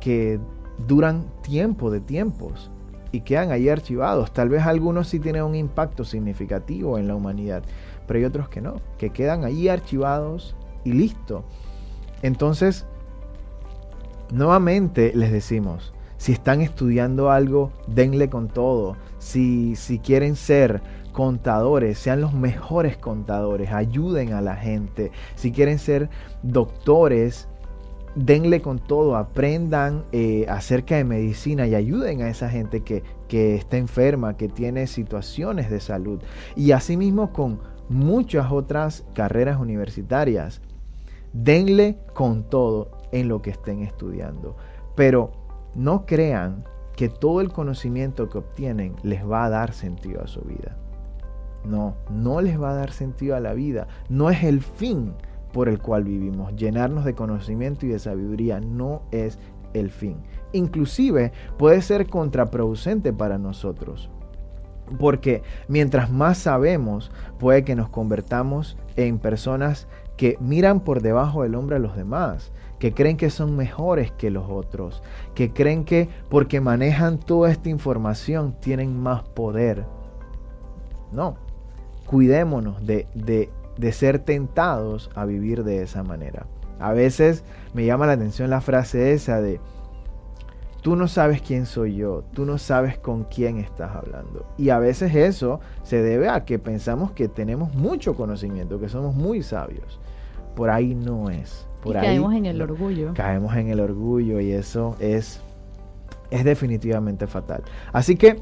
que 0.00 0.38
duran 0.86 1.26
tiempo 1.42 1.90
de 1.90 2.00
tiempos 2.00 2.70
y 3.12 3.20
quedan 3.20 3.50
ahí 3.50 3.68
archivados. 3.68 4.32
Tal 4.32 4.48
vez 4.48 4.62
algunos 4.62 5.08
sí 5.08 5.20
tienen 5.20 5.42
un 5.42 5.54
impacto 5.54 6.04
significativo 6.04 6.98
en 6.98 7.08
la 7.08 7.14
humanidad, 7.14 7.62
pero 8.06 8.18
hay 8.18 8.24
otros 8.24 8.48
que 8.48 8.60
no, 8.60 8.80
que 8.98 9.10
quedan 9.10 9.44
ahí 9.44 9.68
archivados 9.68 10.56
y 10.84 10.92
listo. 10.92 11.44
Entonces, 12.22 12.86
Nuevamente 14.32 15.12
les 15.14 15.30
decimos, 15.30 15.92
si 16.16 16.32
están 16.32 16.60
estudiando 16.60 17.30
algo, 17.30 17.72
denle 17.86 18.28
con 18.28 18.48
todo. 18.48 18.96
Si, 19.18 19.76
si 19.76 19.98
quieren 19.98 20.36
ser 20.36 20.82
contadores, 21.12 21.98
sean 21.98 22.20
los 22.20 22.34
mejores 22.34 22.96
contadores, 22.96 23.72
ayuden 23.72 24.32
a 24.32 24.40
la 24.40 24.56
gente. 24.56 25.10
Si 25.34 25.52
quieren 25.52 25.78
ser 25.78 26.10
doctores, 26.42 27.48
denle 28.14 28.60
con 28.60 28.78
todo, 28.78 29.16
aprendan 29.16 30.04
eh, 30.12 30.46
acerca 30.48 30.96
de 30.96 31.04
medicina 31.04 31.66
y 31.66 31.74
ayuden 31.74 32.22
a 32.22 32.28
esa 32.28 32.48
gente 32.48 32.80
que, 32.80 33.02
que 33.28 33.54
está 33.54 33.76
enferma, 33.76 34.36
que 34.36 34.48
tiene 34.48 34.86
situaciones 34.86 35.70
de 35.70 35.80
salud. 35.80 36.20
Y 36.54 36.72
asimismo 36.72 37.32
con 37.32 37.60
muchas 37.88 38.50
otras 38.50 39.04
carreras 39.14 39.58
universitarias. 39.60 40.60
Denle 41.32 41.98
con 42.14 42.48
todo 42.48 42.90
en 43.12 43.28
lo 43.28 43.42
que 43.42 43.50
estén 43.50 43.82
estudiando. 43.82 44.56
Pero 44.94 45.45
no 45.76 46.06
crean 46.06 46.64
que 46.96 47.08
todo 47.08 47.40
el 47.40 47.52
conocimiento 47.52 48.28
que 48.28 48.38
obtienen 48.38 48.96
les 49.02 49.28
va 49.28 49.44
a 49.44 49.50
dar 49.50 49.72
sentido 49.72 50.22
a 50.22 50.26
su 50.26 50.40
vida. 50.40 50.76
No, 51.64 51.96
no 52.10 52.40
les 52.40 52.60
va 52.60 52.70
a 52.70 52.74
dar 52.74 52.90
sentido 52.90 53.36
a 53.36 53.40
la 53.40 53.52
vida. 53.52 53.86
No 54.08 54.30
es 54.30 54.42
el 54.44 54.62
fin 54.62 55.12
por 55.52 55.68
el 55.68 55.78
cual 55.80 56.04
vivimos. 56.04 56.56
Llenarnos 56.56 57.04
de 57.04 57.14
conocimiento 57.14 57.84
y 57.86 57.90
de 57.90 57.98
sabiduría 57.98 58.60
no 58.60 59.02
es 59.10 59.38
el 59.74 59.90
fin. 59.90 60.16
Inclusive 60.52 61.32
puede 61.58 61.82
ser 61.82 62.08
contraproducente 62.08 63.12
para 63.12 63.36
nosotros. 63.36 64.10
Porque 64.98 65.42
mientras 65.68 66.10
más 66.10 66.38
sabemos, 66.38 67.10
puede 67.38 67.64
que 67.64 67.74
nos 67.74 67.88
convertamos 67.88 68.76
en 68.96 69.18
personas 69.18 69.88
que 70.16 70.38
miran 70.40 70.80
por 70.80 71.02
debajo 71.02 71.42
del 71.42 71.54
hombro 71.54 71.76
a 71.76 71.80
los 71.80 71.96
demás, 71.96 72.52
que 72.78 72.92
creen 72.92 73.16
que 73.16 73.30
son 73.30 73.56
mejores 73.56 74.12
que 74.12 74.30
los 74.30 74.48
otros, 74.48 75.02
que 75.34 75.52
creen 75.52 75.84
que 75.84 76.08
porque 76.28 76.60
manejan 76.60 77.18
toda 77.18 77.50
esta 77.50 77.68
información 77.68 78.54
tienen 78.60 78.98
más 78.98 79.22
poder. 79.22 79.84
No, 81.12 81.36
cuidémonos 82.06 82.84
de, 82.84 83.06
de, 83.14 83.92
ser 83.92 84.18
tentados 84.18 85.10
a 85.14 85.24
vivir 85.24 85.64
de 85.64 85.82
esa 85.82 86.02
manera. 86.02 86.46
A 86.78 86.92
veces 86.92 87.44
me 87.72 87.86
llama 87.86 88.06
la 88.06 88.12
atención 88.12 88.50
la 88.50 88.60
frase 88.60 89.12
esa 89.12 89.40
de, 89.40 89.60
tú 90.86 90.94
no 90.94 91.08
sabes 91.08 91.42
quién 91.42 91.66
soy 91.66 91.96
yo, 91.96 92.22
tú 92.32 92.44
no 92.44 92.58
sabes 92.58 92.96
con 92.96 93.24
quién 93.24 93.58
estás 93.58 93.96
hablando. 93.96 94.46
Y 94.56 94.70
a 94.70 94.78
veces 94.78 95.16
eso 95.16 95.58
se 95.82 96.00
debe 96.00 96.28
a 96.28 96.44
que 96.44 96.60
pensamos 96.60 97.10
que 97.10 97.26
tenemos 97.26 97.74
mucho 97.74 98.14
conocimiento, 98.14 98.78
que 98.78 98.88
somos 98.88 99.12
muy 99.12 99.42
sabios. 99.42 99.98
Por 100.54 100.70
ahí 100.70 100.94
no 100.94 101.28
es 101.28 101.66
caemos 101.92 102.32
en 102.34 102.46
el 102.46 102.62
orgullo. 102.62 103.14
Caemos 103.14 103.56
en 103.56 103.66
el 103.70 103.80
orgullo 103.80 104.38
y 104.38 104.52
eso 104.52 104.94
es, 105.00 105.40
es 106.30 106.44
definitivamente 106.44 107.26
fatal. 107.26 107.64
Así 107.92 108.14
que 108.14 108.38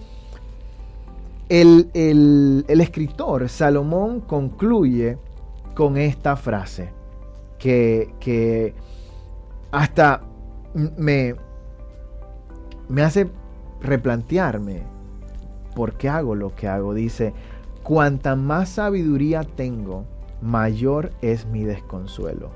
el, 1.48 2.66
escritor 2.68 3.48
Salomón 3.48 4.20
concluye 4.20 5.16
con 5.74 5.96
esta 5.96 6.36
frase 6.36 6.90
que, 7.58 8.14
que 8.20 8.74
hasta 9.72 10.20
me, 10.74 11.36
me 12.88 13.02
hace 13.02 13.30
replantearme 13.80 14.82
por 15.74 15.94
qué 15.94 16.08
hago 16.08 16.34
lo 16.34 16.54
que 16.54 16.68
hago. 16.68 16.94
Dice, 16.94 17.32
cuanta 17.82 18.36
más 18.36 18.68
sabiduría 18.70 19.42
tengo, 19.42 20.04
mayor 20.40 21.10
es 21.22 21.46
mi 21.46 21.64
desconsuelo. 21.64 22.50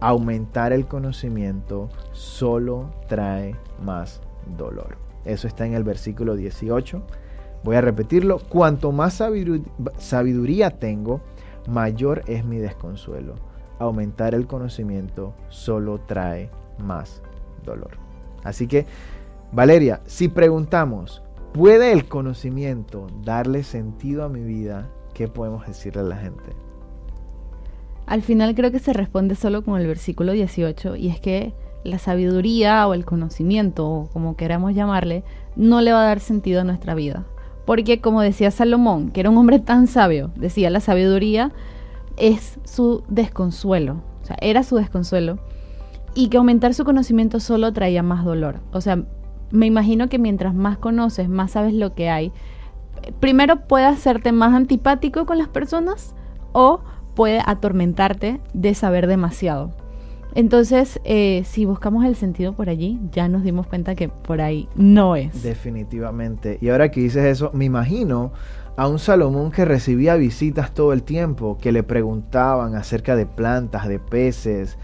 Aumentar 0.00 0.72
el 0.72 0.86
conocimiento 0.86 1.88
solo 2.12 2.90
trae 3.08 3.56
más 3.84 4.20
dolor. 4.56 4.96
Eso 5.24 5.46
está 5.46 5.66
en 5.66 5.74
el 5.74 5.84
versículo 5.84 6.34
18. 6.34 7.02
Voy 7.62 7.76
a 7.76 7.80
repetirlo. 7.80 8.40
Cuanto 8.48 8.90
más 8.90 9.22
sabiduría 9.98 10.70
tengo, 10.70 11.20
mayor 11.68 12.22
es 12.26 12.44
mi 12.44 12.58
desconsuelo. 12.58 13.36
Aumentar 13.78 14.34
el 14.34 14.46
conocimiento 14.46 15.34
solo 15.48 16.00
trae 16.00 16.50
más 16.78 17.22
dolor. 17.64 17.92
Así 18.42 18.66
que, 18.66 18.86
Valeria, 19.52 20.00
si 20.06 20.28
preguntamos, 20.28 21.22
¿puede 21.52 21.92
el 21.92 22.08
conocimiento 22.08 23.08
darle 23.22 23.64
sentido 23.64 24.24
a 24.24 24.30
mi 24.30 24.42
vida? 24.42 24.88
¿Qué 25.12 25.28
podemos 25.28 25.66
decirle 25.66 26.00
a 26.00 26.04
la 26.04 26.16
gente? 26.16 26.56
Al 28.06 28.22
final 28.22 28.54
creo 28.54 28.70
que 28.70 28.78
se 28.78 28.94
responde 28.94 29.34
solo 29.34 29.62
con 29.62 29.78
el 29.78 29.86
versículo 29.86 30.32
18 30.32 30.96
y 30.96 31.08
es 31.08 31.20
que 31.20 31.52
la 31.84 31.98
sabiduría 31.98 32.88
o 32.88 32.94
el 32.94 33.04
conocimiento, 33.04 33.86
o 33.86 34.08
como 34.08 34.36
queramos 34.36 34.74
llamarle, 34.74 35.22
no 35.54 35.82
le 35.82 35.92
va 35.92 36.00
a 36.00 36.06
dar 36.06 36.20
sentido 36.20 36.62
a 36.62 36.64
nuestra 36.64 36.94
vida. 36.94 37.26
Porque 37.66 38.00
como 38.00 38.22
decía 38.22 38.50
Salomón, 38.50 39.10
que 39.10 39.20
era 39.20 39.28
un 39.28 39.36
hombre 39.36 39.58
tan 39.58 39.86
sabio, 39.86 40.30
decía 40.34 40.70
la 40.70 40.80
sabiduría 40.80 41.52
es 42.16 42.58
su 42.64 43.04
desconsuelo, 43.08 44.00
o 44.22 44.24
sea, 44.24 44.36
era 44.40 44.62
su 44.62 44.76
desconsuelo, 44.76 45.40
y 46.14 46.28
que 46.28 46.38
aumentar 46.38 46.72
su 46.72 46.84
conocimiento 46.84 47.38
solo 47.38 47.74
traía 47.74 48.02
más 48.02 48.24
dolor. 48.24 48.60
O 48.72 48.80
sea, 48.80 49.04
me 49.52 49.66
imagino 49.66 50.08
que 50.08 50.18
mientras 50.18 50.54
más 50.54 50.78
conoces, 50.78 51.28
más 51.28 51.52
sabes 51.52 51.74
lo 51.74 51.94
que 51.94 52.10
hay, 52.10 52.32
primero 53.20 53.66
puede 53.68 53.84
hacerte 53.84 54.32
más 54.32 54.54
antipático 54.54 55.26
con 55.26 55.38
las 55.38 55.48
personas 55.48 56.14
o 56.52 56.80
puede 57.14 57.40
atormentarte 57.44 58.40
de 58.54 58.74
saber 58.74 59.06
demasiado. 59.06 59.72
Entonces, 60.34 60.98
eh, 61.04 61.42
si 61.44 61.66
buscamos 61.66 62.06
el 62.06 62.16
sentido 62.16 62.54
por 62.54 62.70
allí, 62.70 62.98
ya 63.12 63.28
nos 63.28 63.44
dimos 63.44 63.66
cuenta 63.66 63.94
que 63.94 64.08
por 64.08 64.40
ahí 64.40 64.66
no 64.74 65.14
es. 65.14 65.42
Definitivamente. 65.42 66.56
Y 66.62 66.70
ahora 66.70 66.90
que 66.90 67.00
dices 67.00 67.24
eso, 67.26 67.50
me 67.52 67.66
imagino 67.66 68.32
a 68.76 68.88
un 68.88 68.98
Salomón 68.98 69.50
que 69.50 69.66
recibía 69.66 70.16
visitas 70.16 70.72
todo 70.72 70.94
el 70.94 71.02
tiempo, 71.02 71.58
que 71.60 71.70
le 71.70 71.82
preguntaban 71.82 72.74
acerca 72.74 73.14
de 73.14 73.26
plantas, 73.26 73.86
de 73.86 73.98
peces, 73.98 74.78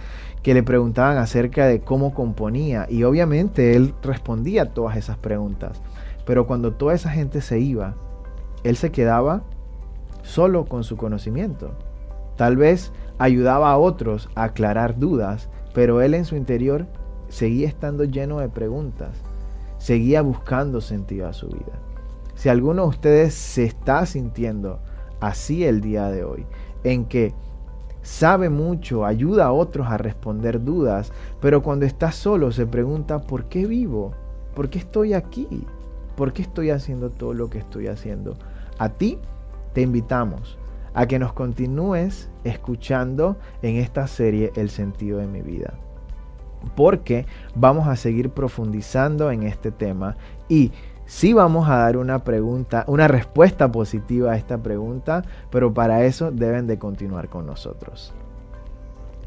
que 0.48 0.54
le 0.54 0.62
preguntaban 0.62 1.18
acerca 1.18 1.66
de 1.66 1.82
cómo 1.82 2.14
componía. 2.14 2.86
Y 2.88 3.02
obviamente 3.02 3.76
él 3.76 3.92
respondía 4.02 4.72
todas 4.72 4.96
esas 4.96 5.18
preguntas. 5.18 5.82
Pero 6.24 6.46
cuando 6.46 6.72
toda 6.72 6.94
esa 6.94 7.10
gente 7.10 7.42
se 7.42 7.60
iba, 7.60 7.96
él 8.64 8.78
se 8.78 8.90
quedaba 8.90 9.42
solo 10.22 10.64
con 10.64 10.84
su 10.84 10.96
conocimiento. 10.96 11.72
Tal 12.36 12.56
vez 12.56 12.94
ayudaba 13.18 13.70
a 13.70 13.76
otros 13.76 14.30
a 14.36 14.44
aclarar 14.44 14.98
dudas, 14.98 15.50
pero 15.74 16.00
él 16.00 16.14
en 16.14 16.24
su 16.24 16.34
interior 16.34 16.86
seguía 17.28 17.68
estando 17.68 18.04
lleno 18.04 18.38
de 18.38 18.48
preguntas, 18.48 19.18
seguía 19.76 20.22
buscando 20.22 20.80
sentido 20.80 21.28
a 21.28 21.34
su 21.34 21.48
vida. 21.48 21.78
Si 22.36 22.48
alguno 22.48 22.84
de 22.84 22.88
ustedes 22.88 23.34
se 23.34 23.64
está 23.64 24.06
sintiendo 24.06 24.80
así 25.20 25.66
el 25.66 25.82
día 25.82 26.08
de 26.08 26.24
hoy, 26.24 26.46
en 26.84 27.04
que 27.04 27.34
sabe 28.02 28.48
mucho, 28.48 29.04
ayuda 29.04 29.46
a 29.46 29.52
otros 29.52 29.86
a 29.88 29.98
responder 29.98 30.62
dudas, 30.64 31.12
pero 31.40 31.62
cuando 31.62 31.86
está 31.86 32.12
solo 32.12 32.52
se 32.52 32.66
pregunta, 32.66 33.20
¿por 33.20 33.44
qué 33.44 33.66
vivo? 33.66 34.12
¿Por 34.54 34.70
qué 34.70 34.78
estoy 34.78 35.12
aquí? 35.12 35.64
¿Por 36.16 36.32
qué 36.32 36.42
estoy 36.42 36.70
haciendo 36.70 37.10
todo 37.10 37.34
lo 37.34 37.48
que 37.48 37.58
estoy 37.58 37.86
haciendo? 37.86 38.36
A 38.78 38.88
ti 38.88 39.18
te 39.72 39.82
invitamos 39.82 40.58
a 40.94 41.06
que 41.06 41.18
nos 41.18 41.32
continúes 41.32 42.28
escuchando 42.44 43.36
en 43.62 43.76
esta 43.76 44.06
serie 44.08 44.52
El 44.56 44.70
sentido 44.70 45.18
de 45.18 45.28
mi 45.28 45.42
vida. 45.42 45.74
Porque 46.74 47.26
vamos 47.54 47.86
a 47.86 47.94
seguir 47.94 48.30
profundizando 48.30 49.30
en 49.30 49.44
este 49.44 49.70
tema 49.70 50.16
y 50.48 50.72
sí 51.08 51.32
vamos 51.32 51.68
a 51.68 51.78
dar 51.78 51.96
una 51.96 52.22
pregunta, 52.22 52.84
una 52.86 53.08
respuesta 53.08 53.72
positiva 53.72 54.32
a 54.32 54.36
esta 54.36 54.58
pregunta, 54.58 55.24
pero 55.50 55.74
para 55.74 56.04
eso 56.04 56.30
deben 56.30 56.68
de 56.68 56.78
continuar 56.78 57.28
con 57.28 57.46
nosotros. 57.46 58.12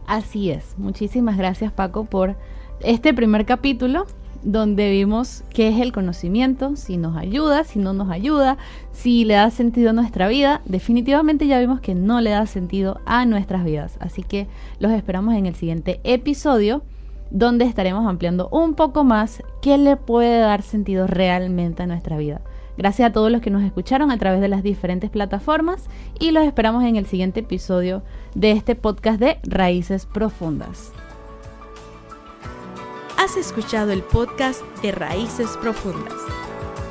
Así 0.08 0.52
es. 0.52 0.76
Muchísimas 0.78 1.38
gracias 1.38 1.74
Paco 1.74 2.06
por 2.06 2.36
este 2.82 3.14
primer 3.14 3.46
capítulo 3.46 4.06
donde 4.44 4.90
vimos 4.90 5.44
qué 5.54 5.70
es 5.70 5.80
el 5.80 5.92
conocimiento, 5.92 6.76
si 6.76 6.98
nos 6.98 7.16
ayuda, 7.16 7.64
si 7.64 7.80
no 7.80 7.94
nos 7.94 8.10
ayuda, 8.10 8.58
si 8.92 9.26
le 9.26 9.36
da 9.36 9.52
sentido 9.52 9.92
a 9.92 9.94
nuestra 9.94 10.28
vida. 10.28 10.62
Definitivamente 10.66 11.48
ya 11.48 11.60
vimos 11.60 11.80
que 11.80 11.96
no 11.96 12.22
le 12.22 12.32
da 12.32 12.46
sentido 12.46 13.00
a 13.06 13.26
nuestras 13.26 13.64
vidas. 13.64 13.98
Así 14.00 14.24
que 14.24 14.48
los 14.80 14.92
esperamos 14.92 15.36
en 15.36 15.46
el 15.46 15.56
siguiente 15.56 16.00
episodio 16.04 16.84
donde 17.32 17.66
estaremos 17.66 18.06
ampliando 18.06 18.50
un 18.50 18.76
poco 18.76 19.04
más 19.04 19.42
qué 19.62 19.78
le 19.78 19.98
puede 19.98 20.40
dar 20.40 20.62
sentido 20.62 21.08
realmente 21.08 21.84
a 21.84 21.88
nuestra 21.88 22.18
vida. 22.18 22.42
Gracias 22.78 23.10
a 23.10 23.14
todos 23.14 23.32
los 23.32 23.42
que 23.42 23.50
nos 23.50 23.64
escucharon 23.64 24.12
a 24.12 24.18
través 24.18 24.42
de 24.42 24.48
las 24.48 24.64
diferentes 24.64 25.10
plataformas 25.10 25.86
y 26.20 26.32
los 26.32 26.46
esperamos 26.46 26.84
en 26.84 26.96
el 26.96 27.06
siguiente 27.06 27.42
episodio 27.42 28.04
de 28.36 28.52
este 28.52 28.76
podcast 28.76 29.20
de 29.20 29.40
Raíces 29.44 30.06
Profundas. 30.06 30.92
Has 33.18 33.38
escuchado 33.38 33.92
el 33.92 34.02
podcast 34.02 34.62
de 34.82 34.92
Raíces 34.92 35.58
Profundas. 35.62 36.16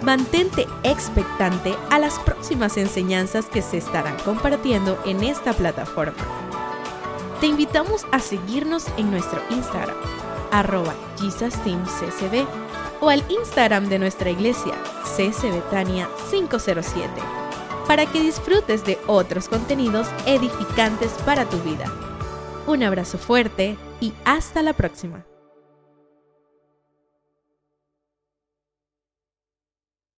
Mantente 0.03 0.67
expectante 0.85 1.75
a 1.91 1.99
las 1.99 2.19
próximas 2.21 2.77
enseñanzas 2.77 3.47
que 3.47 3.61
se 3.61 3.79
estarán 3.79 4.17
compartiendo 4.25 4.97
en 5.05 5.23
esta 5.25 5.53
plataforma. 5.53 6.15
Te 7.41 7.47
invitamos 7.47 8.07
a 8.13 8.21
seguirnos 8.21 8.87
en 8.97 9.11
nuestro 9.11 9.41
Instagram, 9.51 9.97
arroba 10.51 10.95
JesusTeamCCB, 11.19 12.47
o 13.01 13.09
al 13.09 13.25
Instagram 13.31 13.89
de 13.89 13.99
nuestra 13.99 14.31
iglesia, 14.31 14.75
CCBetania 15.17 16.09
507, 16.31 17.11
para 17.87 18.07
que 18.07 18.21
disfrutes 18.21 18.85
de 18.85 18.99
otros 19.07 19.49
contenidos 19.49 20.07
edificantes 20.27 21.13
para 21.25 21.45
tu 21.47 21.59
vida. 21.59 21.87
Un 22.67 22.83
abrazo 22.83 23.19
fuerte 23.19 23.77
y 24.01 24.13
hasta 24.25 24.63
la 24.63 24.75
próxima. 24.75 25.30